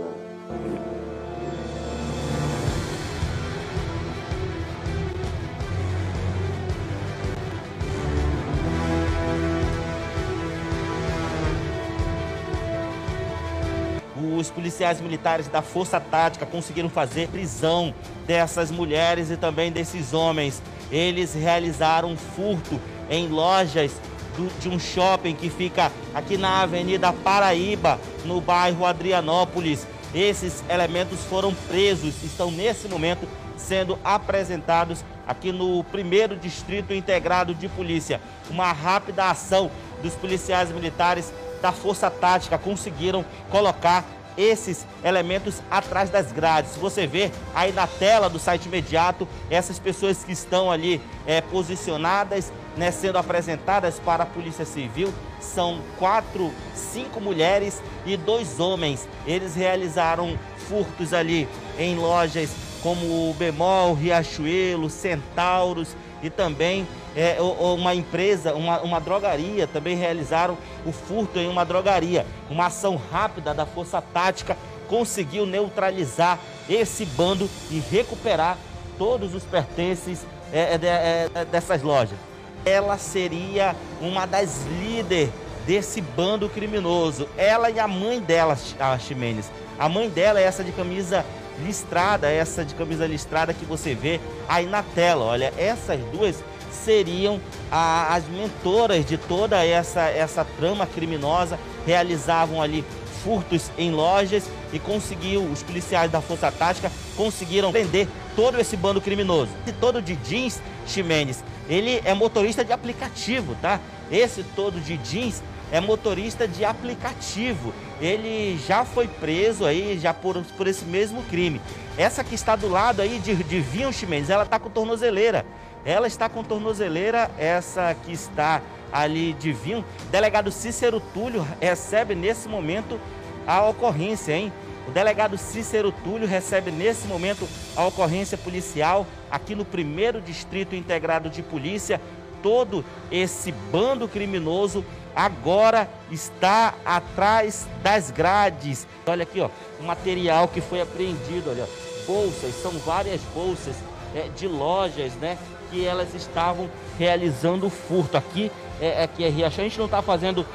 [14.38, 17.94] Os policiais militares da Força Tática conseguiram fazer prisão
[18.28, 20.62] dessas mulheres e também desses homens.
[20.92, 22.80] Eles realizaram furto
[23.10, 23.92] em lojas
[24.38, 29.86] do, de um shopping que fica aqui na Avenida Paraíba, no bairro Adrianópolis.
[30.14, 33.28] Esses elementos foram presos, estão nesse momento
[33.58, 38.22] sendo apresentados aqui no primeiro distrito integrado de polícia.
[38.50, 39.70] Uma rápida ação
[40.02, 44.06] dos policiais militares da Força Tática conseguiram colocar
[44.38, 46.76] esses elementos atrás das grades.
[46.76, 52.52] Você vê aí na tela do site imediato, essas pessoas que estão ali é, posicionadas,
[52.76, 59.08] né, sendo apresentadas para a Polícia Civil, são quatro, cinco mulheres e dois homens.
[59.26, 61.48] Eles realizaram furtos ali
[61.80, 66.88] em lojas como o Bemol, Riachuelo, Centauros e também
[67.18, 70.56] é, uma empresa, uma, uma drogaria, também realizaram
[70.86, 72.28] o furto em uma drogaria.
[72.48, 74.56] Uma ação rápida da Força Tática
[74.88, 76.38] conseguiu neutralizar
[76.70, 78.56] esse bando e recuperar
[79.00, 82.18] todos os pertences é, é, é, é dessas lojas.
[82.64, 85.32] Ela seria uma das líderes
[85.66, 87.28] desse bando criminoso.
[87.36, 89.52] Ela e a mãe dela, a Ximenes.
[89.80, 91.26] A mãe dela é essa de camisa
[91.66, 95.26] listrada, essa de camisa listrada que você vê aí na tela.
[95.26, 97.40] Olha, essas duas seriam
[97.72, 102.84] a, as mentoras de toda essa, essa trama criminosa, realizavam ali
[103.24, 109.02] furtos em lojas e conseguiu, os policiais da Força Tática conseguiram prender todo esse bando
[109.02, 109.52] criminoso.
[109.66, 113.80] E todo de jeans, Ximenes, ele é motorista de aplicativo, tá?
[114.10, 115.42] Esse todo de jeans
[115.72, 117.74] é motorista de aplicativo.
[118.00, 121.60] Ele já foi preso aí, já por, por esse mesmo crime.
[121.98, 125.46] Essa que está do lado aí de, de Vinho Ximenes, ela está com tornozeleira.
[125.88, 128.62] Ela está com tornozeleira, essa que está
[128.92, 129.86] ali de vinho.
[130.12, 133.00] Delegado Cícero Túlio recebe nesse momento
[133.48, 134.52] a ocorrência, hein?
[134.86, 141.30] O delegado Cícero Túlio recebe nesse momento a ocorrência policial aqui no primeiro distrito integrado
[141.30, 142.02] de polícia.
[142.44, 144.84] Todo esse bando criminoso
[145.16, 148.86] agora está atrás das grades.
[149.06, 151.66] Olha aqui, ó, o material que foi apreendido, olha,
[152.06, 153.76] bolsas, são várias bolsas
[154.14, 155.38] é, de lojas, né?
[155.70, 158.18] Que elas estavam realizando furto.
[158.18, 160.46] Aqui é, aqui é Riachão, a gente não está fazendo,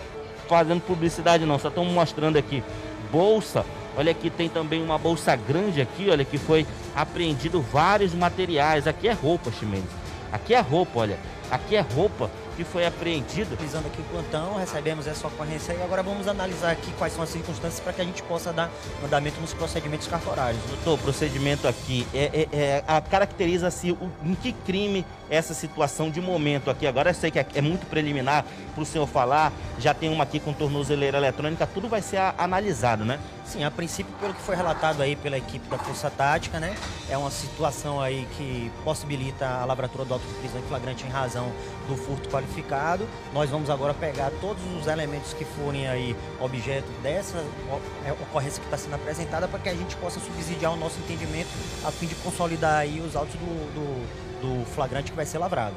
[0.49, 2.63] fazendo publicidade não, só estamos mostrando aqui.
[3.11, 3.65] Bolsa,
[3.97, 8.87] olha aqui tem também uma bolsa grande aqui, olha que foi apreendido vários materiais.
[8.87, 9.85] Aqui é roupa, Chimenez.
[10.31, 11.19] Aqui é roupa, olha.
[11.51, 13.55] Aqui é roupa que foi apreendido.
[13.55, 17.30] Utilizando aqui o plantão, recebemos essa ocorrência e agora vamos analisar aqui quais são as
[17.30, 18.70] circunstâncias para que a gente possa dar
[19.05, 20.62] andamento nos procedimentos cartorários.
[20.64, 26.20] Doutor, o procedimento aqui é, é, é a, caracteriza-se em que crime essa situação de
[26.20, 26.86] momento aqui.
[26.86, 28.44] Agora eu sei que é, é muito preliminar
[28.74, 33.05] para o senhor falar, já tem uma aqui com tornozeleira eletrônica, tudo vai ser analisado,
[33.05, 33.18] né?
[33.44, 36.74] Sim, a princípio, pelo que foi relatado aí pela equipe da Força Tática, né?
[37.09, 41.11] É uma situação aí que possibilita a lavratura do auto de prisão em flagrante em
[41.11, 41.53] razão
[41.88, 42.41] do furto qualificado.
[43.32, 47.38] Nós vamos agora pegar todos os elementos que forem aí objeto dessa
[48.05, 51.49] é, ocorrência que está sendo apresentada para que a gente possa subsidiar o nosso entendimento
[51.84, 55.76] a fim de consolidar aí os autos do, do do flagrante que vai ser lavrado.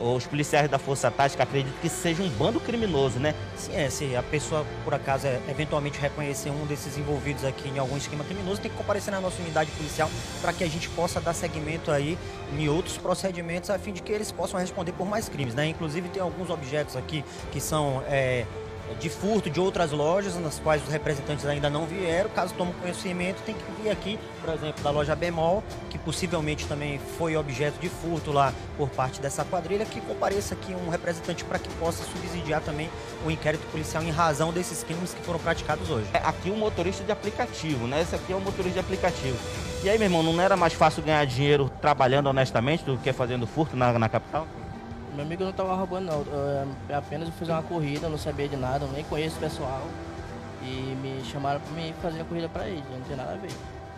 [0.00, 3.34] Os policiais da Força Tática acreditam que seja um bando criminoso, né?
[3.56, 3.90] Sim, é.
[3.90, 8.24] Se a pessoa, por acaso, é, eventualmente reconhecer um desses envolvidos aqui em algum esquema
[8.24, 10.10] criminoso, tem que comparecer na nossa unidade policial
[10.40, 12.18] para que a gente possa dar seguimento aí
[12.58, 15.66] em outros procedimentos a fim de que eles possam responder por mais crimes, né?
[15.66, 18.46] Inclusive tem alguns objetos aqui que são é,
[19.00, 22.30] de furto de outras lojas, nas quais os representantes ainda não vieram.
[22.30, 27.00] Caso tomem conhecimento, tem que vir aqui, por exemplo, da loja Bemol, que possivelmente também
[27.18, 31.58] foi objeto de furto lá por parte dessa quadrilha, que compareça aqui um representante para
[31.58, 32.90] que possa subsidiar também
[33.24, 36.06] o inquérito policial em razão desses crimes que foram praticados hoje.
[36.12, 38.02] É, aqui um motorista de aplicativo, né?
[38.02, 39.36] Esse aqui é um motorista de aplicativo.
[39.82, 43.46] E aí, meu irmão, não era mais fácil ganhar dinheiro trabalhando honestamente do que fazendo
[43.46, 44.46] furto na, na capital?
[45.14, 48.56] Meu amigo não tava roubando não, eu, eu apenas fiz uma corrida, não sabia de
[48.56, 49.82] nada, nem conheço o pessoal.
[50.62, 53.50] E me chamaram para mim fazer a corrida para eles, não tem nada a ver.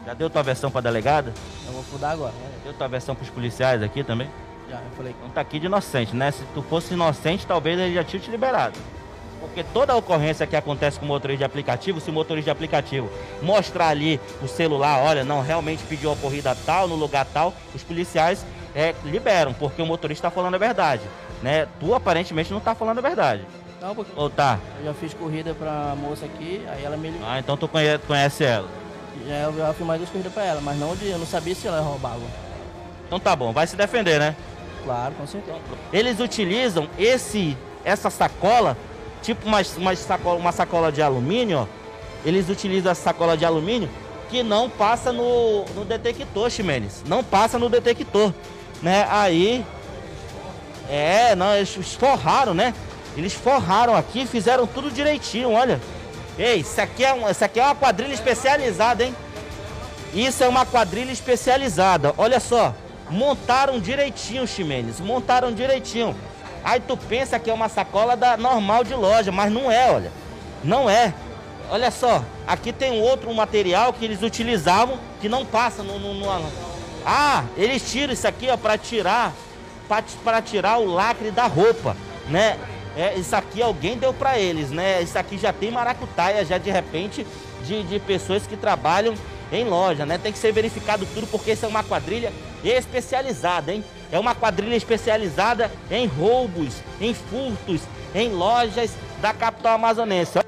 [0.04, 1.32] Já deu tua versão para delegada?
[1.66, 2.32] Eu vou fudar agora.
[2.32, 2.50] Né?
[2.64, 4.28] Deu tua versão para os policiais aqui também?
[4.68, 5.14] Já, eu falei.
[5.16, 6.30] Então tá aqui de inocente, né?
[6.32, 8.78] Se tu fosse inocente, talvez ele já tinha te liberado.
[9.40, 13.10] Porque toda ocorrência que acontece com o motorista de aplicativo, se o motorista de aplicativo
[13.42, 17.82] mostrar ali o celular, olha, não, realmente pediu a corrida tal, no lugar tal, os
[17.82, 18.44] policiais
[18.74, 21.02] é, liberam, porque o motorista está falando a verdade.
[21.42, 21.66] Né?
[21.78, 23.46] Tu aparentemente não está falando a verdade.
[23.80, 24.58] Não, porque Ou tá?
[24.78, 28.44] Eu já fiz corrida pra moça aqui, aí ela me Ah, então tu conhece, conhece
[28.44, 28.68] ela.
[29.26, 31.66] Já eu já fiz mais duas corridas pra ela, mas não eu não sabia se
[31.66, 32.22] ela roubava.
[33.06, 34.34] Então tá bom, vai se defender, né?
[34.84, 35.58] Claro, com certeza.
[35.92, 38.76] Eles utilizam esse, essa sacola,
[39.22, 41.66] tipo uma, uma, sacola, uma sacola de alumínio, ó.
[42.24, 43.88] Eles utilizam essa sacola de alumínio
[44.30, 47.04] que não passa no, no detector, Ximenes.
[47.06, 48.32] Não passa no detector
[48.82, 49.06] né?
[49.10, 49.64] Aí,
[50.88, 52.74] é, não, eles forraram, né?
[53.16, 55.80] Eles forraram aqui, fizeram tudo direitinho, olha.
[56.36, 59.14] Ei, isso aqui é, um, isso aqui é uma quadrilha especializada, hein?
[60.12, 62.74] Isso é uma quadrilha especializada, olha só.
[63.08, 66.16] Montaram direitinho, Ximenes, montaram direitinho.
[66.64, 70.10] Aí tu pensa que é uma sacola da normal de loja, mas não é, olha.
[70.62, 71.12] Não é.
[71.70, 76.30] Olha só, aqui tem outro material que eles utilizavam que não passa no, no, no
[77.04, 79.32] ah, eles tiram isso aqui ó para tirar
[80.24, 81.96] para tirar o lacre da roupa,
[82.28, 82.58] né?
[82.96, 85.02] É, isso aqui alguém deu para eles, né?
[85.02, 87.26] Isso aqui já tem maracutaia já de repente
[87.64, 89.14] de, de pessoas que trabalham
[89.52, 90.16] em loja, né?
[90.16, 92.32] Tem que ser verificado tudo porque isso é uma quadrilha
[92.62, 93.84] especializada, hein?
[94.10, 97.82] É uma quadrilha especializada em roubos, em furtos,
[98.14, 100.38] em lojas da capital amazonense.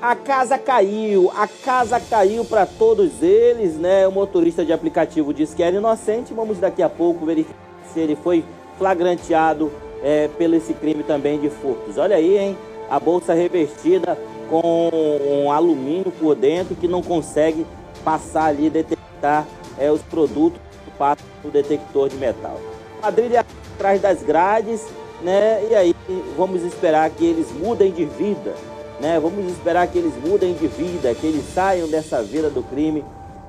[0.00, 4.06] A casa caiu, a casa caiu para todos eles, né?
[4.06, 6.34] O motorista de aplicativo disse que era inocente.
[6.34, 7.56] Vamos daqui a pouco verificar
[7.92, 8.44] se ele foi
[8.76, 9.72] flagranteado
[10.02, 11.96] é, pelo esse crime também de furtos.
[11.96, 12.58] Olha aí, hein?
[12.90, 14.18] A bolsa revestida
[14.50, 14.90] com
[15.44, 17.66] um alumínio por dentro que não consegue
[18.04, 19.46] passar ali detectar
[19.78, 22.60] é, os produtos que passam detector de metal.
[23.00, 24.86] Quadrilha atrás das grades,
[25.22, 25.66] né?
[25.70, 25.96] E aí
[26.36, 28.54] vamos esperar que eles mudem de vida
[29.00, 29.18] né?
[29.20, 33.04] Vamos esperar que eles mudem de vida, que eles saiam dessa vida do crime.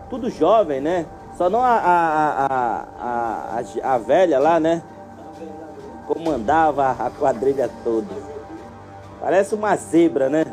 [0.10, 1.06] Tudo jovem, né?
[1.38, 2.46] Só não a, a,
[3.00, 4.82] a, a, a velha lá, né?
[6.08, 8.08] Comandava a quadrilha toda.
[9.20, 10.46] Parece uma zebra, né?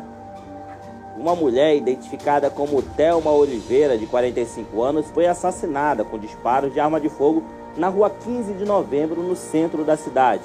[1.17, 6.99] Uma mulher identificada como Thelma Oliveira, de 45 anos, foi assassinada com disparos de arma
[6.99, 7.43] de fogo
[7.77, 10.43] na rua 15 de novembro, no centro da cidade.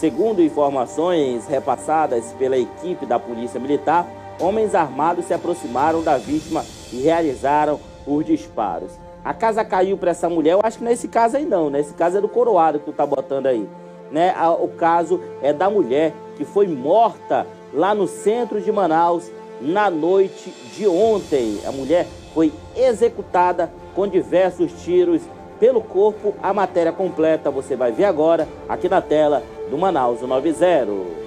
[0.00, 4.08] Segundo informações repassadas pela equipe da Polícia Militar,
[4.40, 8.92] homens armados se aproximaram da vítima e realizaram os disparos.
[9.22, 12.16] A casa caiu para essa mulher, eu acho que nesse caso aí não, nesse caso
[12.16, 13.68] é do coroado que tu tá botando aí.
[14.10, 14.34] Né?
[14.58, 19.30] O caso é da mulher que foi morta lá no centro de Manaus
[19.60, 21.60] na noite de ontem.
[21.66, 25.20] A mulher foi executada com diversos tiros
[25.60, 26.34] pelo corpo.
[26.42, 31.20] A matéria completa você vai ver agora aqui na tela do Manaus 90.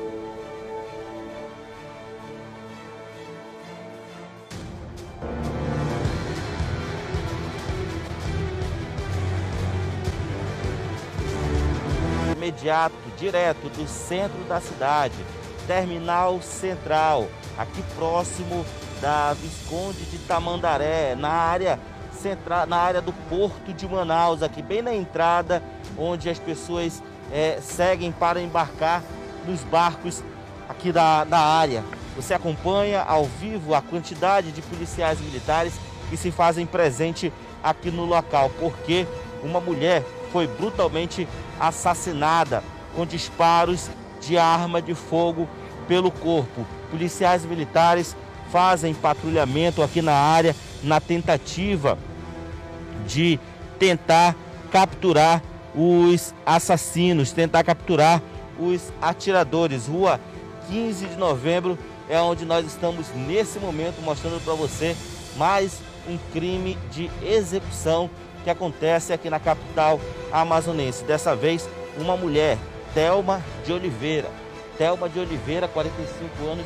[12.35, 15.15] imediato, direto do centro da cidade,
[15.65, 17.27] terminal central,
[17.57, 18.65] aqui próximo
[18.99, 21.79] da Visconde de Tamandaré, na área
[22.23, 25.61] central, na área do porto de Manaus, aqui bem na entrada,
[25.97, 29.03] onde as pessoas é, seguem para embarcar
[29.45, 30.23] nos barcos
[30.69, 31.83] aqui da, da área.
[32.15, 35.73] Você acompanha ao vivo a quantidade de policiais militares
[36.09, 39.05] que se fazem presente aqui no local, porque
[39.43, 41.27] uma mulher foi brutalmente
[41.59, 42.63] assassinada
[42.95, 43.89] com disparos
[44.21, 45.47] de arma de fogo
[45.87, 46.65] pelo corpo.
[46.89, 48.15] Policiais militares
[48.51, 51.97] fazem patrulhamento aqui na área na tentativa
[53.07, 53.39] de
[53.79, 54.35] tentar
[54.71, 55.41] capturar
[55.75, 58.21] os assassinos, tentar capturar
[58.59, 59.87] os atiradores.
[59.87, 60.19] Rua
[60.69, 61.77] 15 de novembro
[62.09, 64.95] é onde nós estamos nesse momento mostrando para você
[65.35, 68.09] mais um crime de execução
[68.43, 69.99] que acontece aqui na capital
[70.31, 71.03] amazonense.
[71.03, 71.67] Dessa vez,
[71.97, 72.57] uma mulher,
[72.93, 74.29] Telma de Oliveira.
[74.77, 76.65] Telma de Oliveira, 45 anos,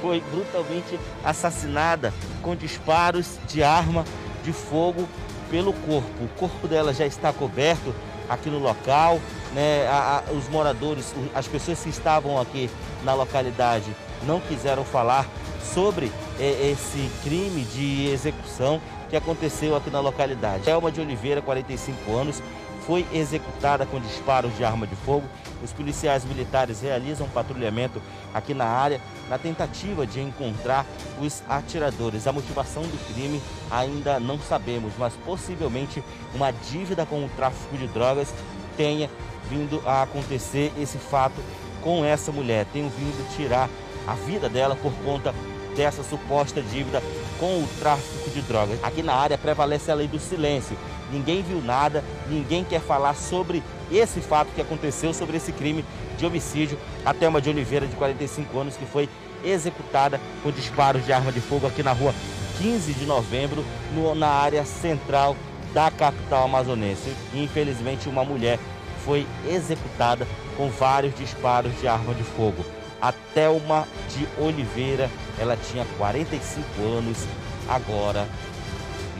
[0.00, 2.12] foi brutalmente assassinada
[2.42, 4.04] com disparos de arma
[4.44, 5.08] de fogo
[5.56, 6.22] pelo corpo.
[6.22, 7.94] O corpo dela já está coberto
[8.28, 9.18] aqui no local,
[9.54, 9.86] né?
[9.86, 12.68] A, a, os moradores, as pessoas que estavam aqui
[13.02, 13.90] na localidade
[14.26, 15.26] não quiseram falar
[15.72, 20.68] sobre é, esse crime de execução que aconteceu aqui na localidade.
[20.68, 22.42] Elma de Oliveira, 45 anos,
[22.86, 25.26] foi executada com disparos de arma de fogo.
[25.62, 28.00] Os policiais militares realizam patrulhamento
[28.32, 30.86] aqui na área na tentativa de encontrar
[31.20, 32.26] os atiradores.
[32.26, 36.02] A motivação do crime ainda não sabemos, mas possivelmente
[36.34, 38.32] uma dívida com o tráfico de drogas
[38.76, 39.10] tenha
[39.50, 41.42] vindo a acontecer esse fato
[41.82, 43.68] com essa mulher, tenha vindo tirar
[44.06, 45.34] a vida dela por conta
[45.76, 47.02] dessa suposta dívida
[47.38, 48.82] com o tráfico de drogas.
[48.82, 50.76] Aqui na área prevalece a lei do silêncio.
[51.16, 55.82] Ninguém viu nada, ninguém quer falar sobre esse fato que aconteceu, sobre esse crime
[56.18, 56.78] de homicídio.
[57.06, 59.08] A Thelma de Oliveira, de 45 anos, que foi
[59.42, 62.14] executada com disparos de arma de fogo aqui na rua
[62.58, 63.64] 15 de novembro,
[63.94, 65.34] no, na área central
[65.72, 67.10] da capital amazonense.
[67.34, 68.58] Infelizmente, uma mulher
[69.02, 72.62] foi executada com vários disparos de arma de fogo.
[73.00, 77.26] A Thelma de Oliveira, ela tinha 45 anos,
[77.68, 78.28] agora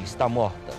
[0.03, 0.75] está morta.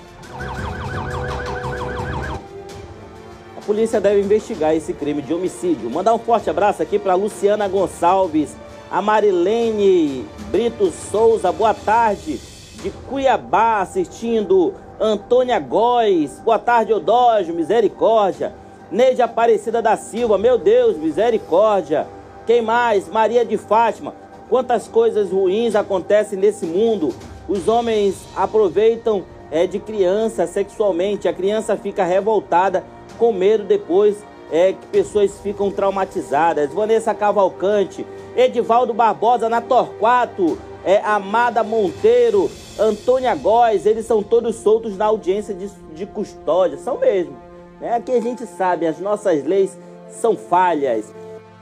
[3.68, 5.90] Polícia deve investigar esse crime de homicídio.
[5.90, 8.56] Mandar um forte abraço aqui para Luciana Gonçalves,
[8.90, 12.40] a Marilene Brito Souza, boa tarde,
[12.82, 14.74] de Cuiabá, assistindo.
[15.00, 18.54] Antônia Góes, boa tarde, Odógio, misericórdia.
[18.90, 22.08] Neide Aparecida da Silva, meu Deus, misericórdia.
[22.48, 23.10] Quem mais?
[23.10, 24.16] Maria de Fátima.
[24.50, 27.14] Quantas coisas ruins acontecem nesse mundo.
[27.50, 31.28] Os homens aproveitam é, de criança sexualmente.
[31.28, 32.84] A criança fica revoltada,
[33.18, 36.74] com medo depois é, que pessoas ficam traumatizadas.
[36.74, 38.06] Vanessa Cavalcante,
[38.36, 40.58] Edivaldo Barbosa na Torquato.
[40.88, 42.50] é, Amada Monteiro,
[42.80, 47.36] Antônia Góes, eles são todos soltos na audiência de, de custódia, são mesmo.
[47.82, 47.94] Né?
[47.94, 49.78] Aqui a gente sabe, as nossas leis
[50.10, 51.14] são falhas.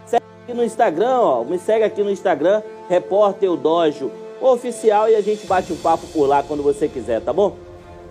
[0.05, 5.21] Segue aqui no Instagram, ó, me segue aqui no Instagram, Repórter Eudógio Oficial, e a
[5.21, 7.55] gente bate um papo por lá quando você quiser, tá bom?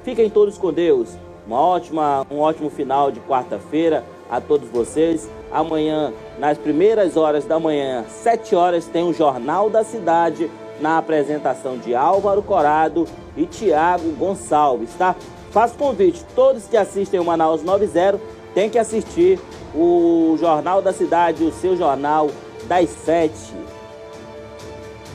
[0.03, 1.11] Fiquem todos com Deus.
[1.47, 5.29] Uma ótima, um ótimo final de quarta-feira a todos vocês.
[5.53, 11.79] Amanhã, nas primeiras horas da manhã, 7 horas, tem o Jornal da Cidade na apresentação
[11.79, 15.15] de Álvaro Corado e Tiago Gonçalves, tá?
[15.51, 18.19] Faço convite, todos que assistem o Manaus 90
[18.55, 19.39] tem que assistir
[19.75, 22.31] o Jornal da Cidade, o seu jornal
[22.67, 23.33] das 7.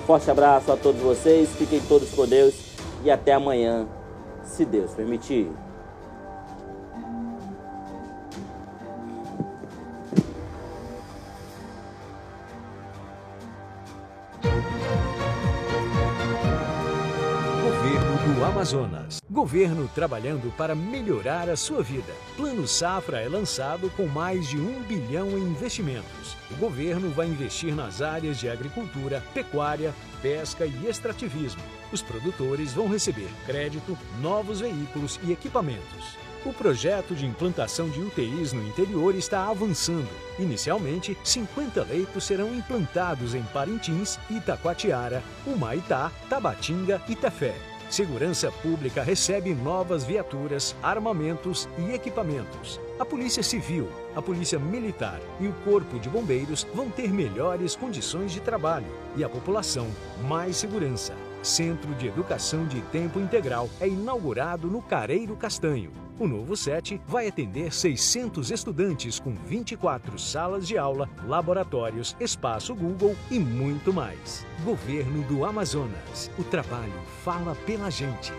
[0.05, 2.53] Forte abraço a todos vocês, fiquem todos com Deus
[3.03, 3.87] e até amanhã,
[4.43, 5.49] se Deus permitir.
[18.69, 19.19] Amazonas.
[19.29, 22.13] Governo trabalhando para melhorar a sua vida.
[22.35, 26.37] Plano Safra é lançado com mais de um bilhão em investimentos.
[26.51, 31.61] O governo vai investir nas áreas de agricultura, pecuária, pesca e extrativismo.
[31.91, 36.17] Os produtores vão receber crédito, novos veículos e equipamentos.
[36.45, 40.09] O projeto de implantação de UTIs no interior está avançando.
[40.37, 47.55] Inicialmente, 50 leitos serão implantados em Parintins, Itacoatiara, Humaitá, Tabatinga e Tefé.
[47.89, 52.79] Segurança Pública recebe novas viaturas, armamentos e equipamentos.
[52.99, 58.31] A Polícia Civil, a Polícia Militar e o Corpo de Bombeiros vão ter melhores condições
[58.31, 58.85] de trabalho
[59.15, 59.87] e a população
[60.27, 61.15] mais segurança.
[61.41, 65.91] Centro de Educação de Tempo Integral é inaugurado no Careiro Castanho.
[66.19, 73.15] O novo SET vai atender 600 estudantes com 24 salas de aula, laboratórios, espaço Google
[73.31, 74.45] e muito mais.
[74.65, 76.29] Governo do Amazonas.
[76.37, 76.91] O trabalho
[77.23, 78.33] fala pela gente.